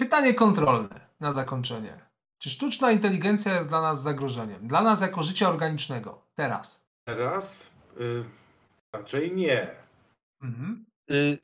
Pytanie 0.00 0.34
kontrolne 0.34 1.00
na 1.20 1.32
zakończenie. 1.32 1.98
Czy 2.42 2.50
sztuczna 2.50 2.92
inteligencja 2.92 3.54
jest 3.54 3.68
dla 3.68 3.80
nas 3.80 4.02
zagrożeniem? 4.02 4.68
Dla 4.68 4.82
nas 4.82 5.00
jako 5.00 5.22
życia 5.22 5.48
organicznego. 5.48 6.22
Teraz. 6.34 6.84
Teraz 7.04 7.70
y, 8.00 8.24
raczej 8.94 9.32
nie. 9.32 9.74
Mhm. 10.42 10.84
Y, 11.10 11.38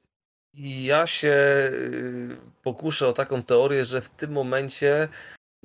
Ja 0.55 1.07
się 1.07 1.35
y, 1.73 2.37
pokuszę 2.63 3.09
o 3.09 3.13
taką 3.13 3.43
teorię, 3.43 3.85
że 3.85 4.01
w 4.01 4.11
tym 4.11 4.33
momencie 4.33 5.09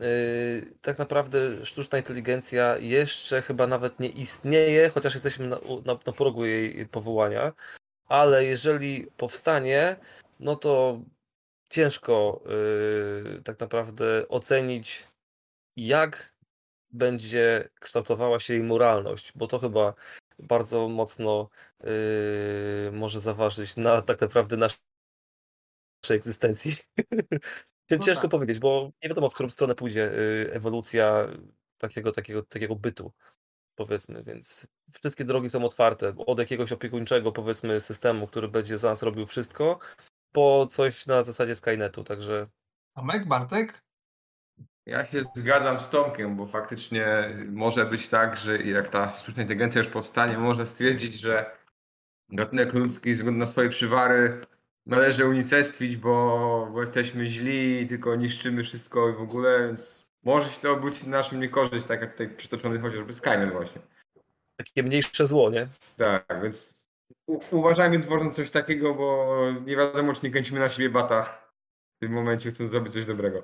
y, 0.02 0.74
tak 0.82 0.98
naprawdę 0.98 1.66
sztuczna 1.66 1.98
inteligencja 1.98 2.78
jeszcze 2.78 3.42
chyba 3.42 3.68
nawet 3.68 4.00
nie 4.00 4.10
istnieje, 4.10 4.90
chociaż 4.90 5.14
jesteśmy 5.14 5.48
na, 5.48 5.58
na, 5.86 5.94
na 6.06 6.14
progu 6.14 6.46
jej 6.46 6.88
powołania, 6.88 7.54
ale 8.08 8.46
jeżeli 8.46 9.08
powstanie, 9.18 9.96
no 10.40 10.56
to 10.56 11.02
ciężko 11.70 12.44
tak 13.44 13.60
naprawdę 13.60 14.28
ocenić, 14.28 15.08
jak 15.76 16.36
będzie 16.92 17.70
kształtowała 17.80 18.40
się 18.40 18.54
jej 18.54 18.64
moralność, 18.64 19.32
bo 19.36 19.48
to 19.48 19.60
chyba 19.60 19.94
bardzo 20.44 20.90
mocno 20.90 21.50
yy, 21.84 21.90
może 22.92 23.20
zaważyć 23.20 23.78
na 23.78 24.02
tak 24.02 24.22
naprawdę 24.22 24.58
naszej 24.58 24.78
egzystencji. 26.10 26.72
No 27.92 27.98
Ciężko 27.98 28.22
tak. 28.22 28.32
powiedzieć, 28.32 28.60
bo 28.60 28.92
nie 29.04 29.10
wiadomo, 29.10 29.30
w 29.30 29.34
którą 29.34 29.50
stronę 29.50 29.76
pójdzie 29.76 30.00
yy, 30.00 30.54
ewolucja 30.54 31.28
takiego, 31.78 32.12
takiego, 32.12 32.44
takiego 32.44 32.76
bytu, 32.76 33.12
powiedzmy, 33.76 34.24
więc 34.24 34.68
wszystkie 35.00 35.26
drogi 35.26 35.50
są 35.50 35.66
otwarte, 35.66 36.14
od 36.18 36.40
jakiegoś 36.40 36.72
opiekuńczego, 36.72 37.32
powiedzmy, 37.32 37.82
systemu, 37.82 38.28
który 38.28 38.48
będzie 38.48 38.78
za 38.78 38.90
nas 38.90 39.04
robił 39.04 39.26
wszystko, 39.26 39.80
po 40.32 40.68
coś 40.70 41.06
na 41.06 41.24
zasadzie 41.24 41.56
Skynetu, 41.56 42.04
także 42.04 42.48
Tomek, 42.96 43.28
Bartek? 43.28 43.85
Ja 44.86 45.06
się 45.06 45.24
zgadzam 45.36 45.80
z 45.80 45.90
Tomkiem, 45.90 46.36
bo 46.36 46.46
faktycznie 46.48 47.30
może 47.48 47.86
być 47.86 48.08
tak, 48.10 48.38
że 48.38 48.58
jak 48.58 48.90
ta 48.90 49.12
sztuczna 49.14 49.42
inteligencja 49.44 49.80
już 49.80 49.88
powstanie, 49.88 50.38
można 50.38 50.66
stwierdzić, 50.66 51.14
że 51.14 51.52
gatunek 52.30 52.74
ludzki 52.74 53.14
ze 53.14 53.18
względu 53.18 53.40
na 53.40 53.46
swoje 53.46 53.70
przywary 53.70 54.42
należy 54.86 55.26
unicestwić, 55.28 55.98
bo, 55.98 56.70
bo 56.74 56.82
jesteśmy 56.82 57.28
źli, 57.28 57.86
tylko 57.90 58.16
niszczymy 58.16 58.64
wszystko 58.64 59.10
i 59.10 59.14
w 59.14 59.22
ogóle, 59.22 59.68
więc 59.68 60.06
może 60.24 60.50
się 60.50 60.62
to 60.62 60.72
obrócić 60.72 61.04
na 61.04 61.18
naszą 61.18 61.38
niekorzyść, 61.38 61.86
tak 61.86 62.02
jak 62.02 62.12
tutaj 62.12 62.30
przytoczony 62.30 62.80
chociażby 62.80 63.14
Skynet 63.14 63.52
właśnie. 63.52 63.82
takie 64.58 64.84
mniejsze 64.84 65.26
zło, 65.26 65.50
nie? 65.50 65.68
Tak, 65.98 66.26
więc 66.44 66.80
u- 67.28 67.40
uważajmy 67.52 68.00
tworząc 68.00 68.36
coś 68.36 68.52
takiego, 68.52 68.94
bo 68.94 69.38
nie 69.66 69.76
wiadomo, 69.78 70.14
czy 70.14 70.26
nie 70.26 70.32
kręcimy 70.32 70.60
na 70.60 70.70
siebie 70.70 70.90
bata 70.90 71.24
w 71.98 72.00
tym 72.00 72.12
momencie, 72.12 72.52
chcąc 72.52 72.70
zrobić 72.70 72.94
coś 72.94 73.06
dobrego. 73.06 73.44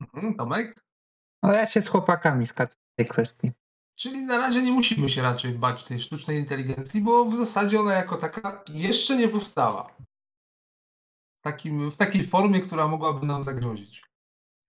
Mhm. 0.00 0.34
Tomek? 0.34 0.80
No 1.42 1.52
ja 1.52 1.66
się 1.66 1.82
z 1.82 1.88
chłopakami 1.88 2.46
zgadzam 2.46 2.76
w 2.92 2.96
tej 2.96 3.06
kwestii. 3.06 3.52
Czyli 3.98 4.24
na 4.24 4.36
razie 4.38 4.62
nie 4.62 4.72
musimy 4.72 5.08
się 5.08 5.22
raczej 5.22 5.52
bać 5.52 5.84
tej 5.84 6.00
sztucznej 6.00 6.38
inteligencji, 6.38 7.00
bo 7.00 7.24
w 7.24 7.36
zasadzie 7.36 7.80
ona 7.80 7.92
jako 7.94 8.16
taka 8.16 8.64
jeszcze 8.68 9.16
nie 9.16 9.28
powstała. 9.28 9.94
W, 11.38 11.42
takim, 11.44 11.90
w 11.90 11.96
takiej 11.96 12.24
formie, 12.26 12.60
która 12.60 12.86
mogłaby 12.88 13.26
nam 13.26 13.44
zagrozić. 13.44 14.04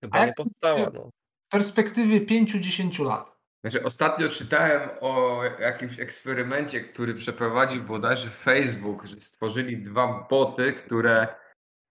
Chyba 0.04 0.18
A 0.18 0.22
nie 0.22 0.28
jak- 0.28 0.36
powstała, 0.36 0.90
no. 0.94 1.10
W 1.48 1.52
perspektywie 1.52 2.22
5-10 2.22 3.06
lat. 3.06 3.38
Znaczy, 3.66 3.84
ostatnio 3.84 4.30
czytałem 4.30 4.90
o 5.02 5.44
jakimś 5.60 6.00
eksperymencie, 6.00 6.82
który 6.82 7.14
przeprowadził 7.14 7.84
bodajże 7.84 8.30
Facebook, 8.30 9.06
że 9.06 9.20
stworzyli 9.22 9.84
dwa 9.84 10.28
boty, 10.30 10.74
które 10.74 11.36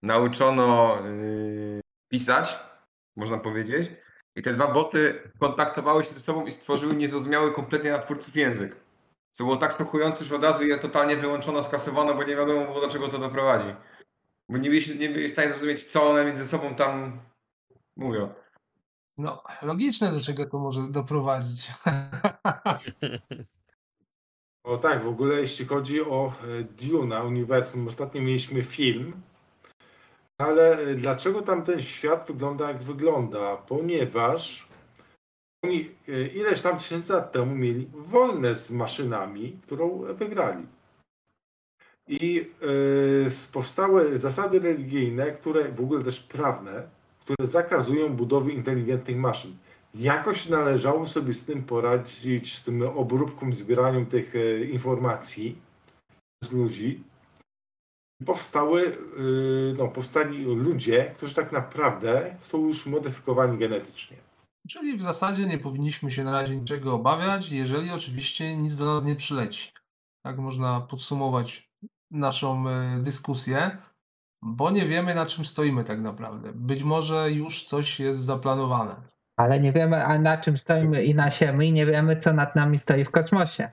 nauczono 0.03 0.97
yy, 1.07 1.81
pisać, 2.13 2.59
można 3.21 3.39
powiedzieć. 3.39 3.91
I 4.37 4.43
te 4.43 4.55
dwa 4.55 4.73
boty 4.73 5.31
kontaktowały 5.39 6.05
się 6.05 6.15
ze 6.15 6.21
sobą 6.21 6.47
i 6.47 6.53
stworzyły 6.53 6.95
niezrozumiały 6.95 7.53
kompletnie 7.53 7.91
na 7.91 7.99
twórców 7.99 8.37
język. 8.37 8.77
Co 9.33 9.45
było 9.45 9.57
tak 9.57 9.73
szokujące, 9.73 10.25
że 10.25 10.37
od 10.37 10.45
razu 10.45 10.67
je 10.67 10.79
totalnie 10.79 11.17
wyłączono, 11.17 11.63
skasowano, 11.63 12.15
bo 12.15 12.25
nie 12.25 12.37
wiadomo 12.37 12.65
było, 12.65 12.81
do 12.81 12.89
czego 12.89 13.09
to 13.09 13.19
doprowadzi. 13.19 13.75
Bo 14.49 14.59
nie 14.59 14.71
byli, 14.71 14.99
nie 14.99 15.09
byli 15.09 15.29
w 15.29 15.33
stanie 15.33 15.49
zrozumieć, 15.49 15.85
co 15.85 16.11
one 16.11 16.25
między 16.25 16.47
sobą 16.47 16.75
tam 16.75 17.21
mówią. 17.97 18.35
No, 19.19 19.43
logiczne, 19.63 20.13
do 20.13 20.21
czego 20.21 20.47
to 20.47 20.59
może 20.59 20.81
doprowadzić. 20.91 21.71
O 24.65 24.79
tak, 24.79 25.05
w 25.05 25.09
ogóle 25.09 25.41
jeśli 25.41 25.67
chodzi 25.67 26.03
o 26.03 26.33
e, 26.43 26.65
Duna, 26.65 27.23
uniwersum, 27.23 27.87
ostatnio 27.87 28.23
mieliśmy 28.23 28.63
film, 28.63 29.23
ale 30.41 30.79
e, 30.79 30.95
dlaczego 30.95 31.43
tam 31.43 31.63
ten 31.63 31.83
świat 31.83 32.27
wygląda 32.29 32.69
jak 32.69 32.83
wygląda? 32.83 33.57
Ponieważ 33.57 34.69
oni 35.65 35.91
e, 36.09 36.27
ileś 36.27 36.61
tam 36.61 36.79
tysięcy 36.79 37.13
lat 37.13 37.33
temu 37.33 37.55
mieli 37.55 37.89
wojnę 37.95 38.57
z 38.57 38.71
maszynami, 38.71 39.59
którą 39.63 39.99
wygrali. 40.15 40.67
I 42.09 42.51
e, 43.27 43.53
powstały 43.53 44.19
zasady 44.19 44.59
religijne, 44.59 45.33
które 45.33 45.69
w 45.69 45.81
ogóle 45.81 46.05
też 46.05 46.21
prawne, 46.21 46.89
które 47.21 47.47
zakazują 47.47 48.09
budowy 48.09 48.53
inteligentnych 48.53 49.17
maszyn. 49.17 49.57
Jakoś 49.95 50.49
należało 50.49 51.07
sobie 51.07 51.35
z 51.35 51.45
tym 51.45 51.63
poradzić, 51.63 52.59
z 52.59 52.65
tym 52.65 52.83
obróbką, 52.83 53.53
zbieraniem 53.53 54.07
tych 54.07 54.35
informacji 54.73 55.57
z 56.45 56.53
ludzi. 56.53 57.10
Powstały, 58.27 58.87
e, 58.87 59.73
no, 59.79 59.89
powstali 59.89 60.45
ludzie, 60.45 61.13
którzy 61.17 61.35
tak 61.35 61.53
naprawdę 61.53 62.37
są 62.41 62.67
już 62.67 62.87
modyfikowani 62.87 63.59
genetycznie. 63.59 64.17
Czyli 64.69 64.97
w 64.97 65.03
zasadzie 65.03 65.47
nie 65.47 65.59
powinniśmy 65.59 66.11
się 66.11 66.23
na 66.23 66.33
razie 66.33 66.57
niczego 66.57 66.95
obawiać, 66.95 67.51
jeżeli 67.51 67.91
oczywiście 67.91 68.57
nic 68.57 68.77
do 68.77 68.85
nas 68.85 69.05
nie 69.05 69.17
przyleci. 69.17 69.73
Tak 70.25 70.39
można 70.39 70.81
podsumować 70.81 71.71
naszą 72.11 72.69
e, 72.69 72.99
dyskusję, 73.03 73.77
bo 74.43 74.71
nie 74.71 74.87
wiemy 74.87 75.15
na 75.15 75.27
czym 75.27 75.45
stoimy 75.45 75.85
tak 75.85 76.01
naprawdę. 76.01 76.53
Być 76.55 76.83
może 76.83 77.31
już 77.31 77.63
coś 77.63 78.01
jest 78.01 78.21
zaplanowane. 78.21 78.97
Ale 79.37 79.61
nie 79.61 79.73
wiemy, 79.73 80.05
a 80.05 80.19
na 80.19 80.39
czym 80.39 80.59
stoimy 80.59 81.05
i 81.05 81.15
na 81.15 81.31
Ziemi, 81.31 81.69
i 81.69 81.73
nie 81.73 81.87
wiemy, 81.87 82.17
co 82.17 82.33
nad 82.33 82.57
nami 82.57 82.79
stoi 82.79 83.05
w 83.05 83.11
kosmosie. 83.11 83.71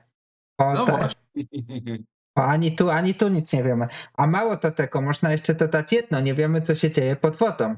Bo 0.58 0.74
No 0.74 0.86
te- 0.86 0.92
właśnie. 0.92 1.22
bo 2.38 2.44
ani 2.46 2.76
tu, 2.76 2.90
ani 2.90 3.14
tu 3.14 3.28
nic 3.28 3.52
nie 3.52 3.64
wiemy. 3.64 3.88
A 4.14 4.26
mało 4.26 4.56
to 4.56 4.70
tego, 4.72 5.00
można 5.02 5.32
jeszcze 5.32 5.54
dodać 5.54 5.92
jedno, 5.92 6.20
nie 6.20 6.34
wiemy, 6.34 6.62
co 6.62 6.74
się 6.74 6.90
dzieje 6.90 7.16
pod 7.16 7.36
wodą, 7.36 7.76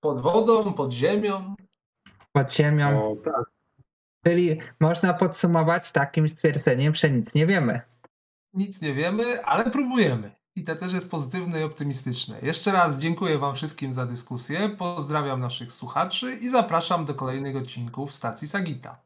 Pod 0.00 0.22
wodą, 0.22 0.72
pod 0.72 0.92
ziemią. 0.92 1.54
pod 2.32 2.52
ziemią. 2.54 2.92
No 2.92 3.32
tak. 3.32 3.44
Czyli 4.24 4.58
można 4.80 5.14
podsumować 5.14 5.92
takim 5.92 6.28
stwierdzeniem, 6.28 6.94
że 6.94 7.10
nic 7.10 7.34
nie 7.34 7.46
wiemy. 7.46 7.80
Nic 8.54 8.82
nie 8.82 8.94
wiemy, 8.94 9.44
ale 9.44 9.70
próbujemy. 9.70 10.32
I 10.56 10.64
to 10.64 10.76
też 10.76 10.92
jest 10.92 11.10
pozytywne 11.10 11.60
i 11.60 11.64
optymistyczne. 11.64 12.38
Jeszcze 12.42 12.72
raz 12.72 12.98
dziękuję 12.98 13.38
Wam 13.38 13.54
wszystkim 13.54 13.92
za 13.92 14.06
dyskusję. 14.06 14.68
Pozdrawiam 14.78 15.40
naszych 15.40 15.72
słuchaczy 15.72 16.34
i 16.40 16.48
zapraszam 16.48 17.04
do 17.04 17.14
kolejnych 17.14 17.56
odcinków 17.56 18.14
stacji 18.14 18.48
Sagita. 18.48 19.02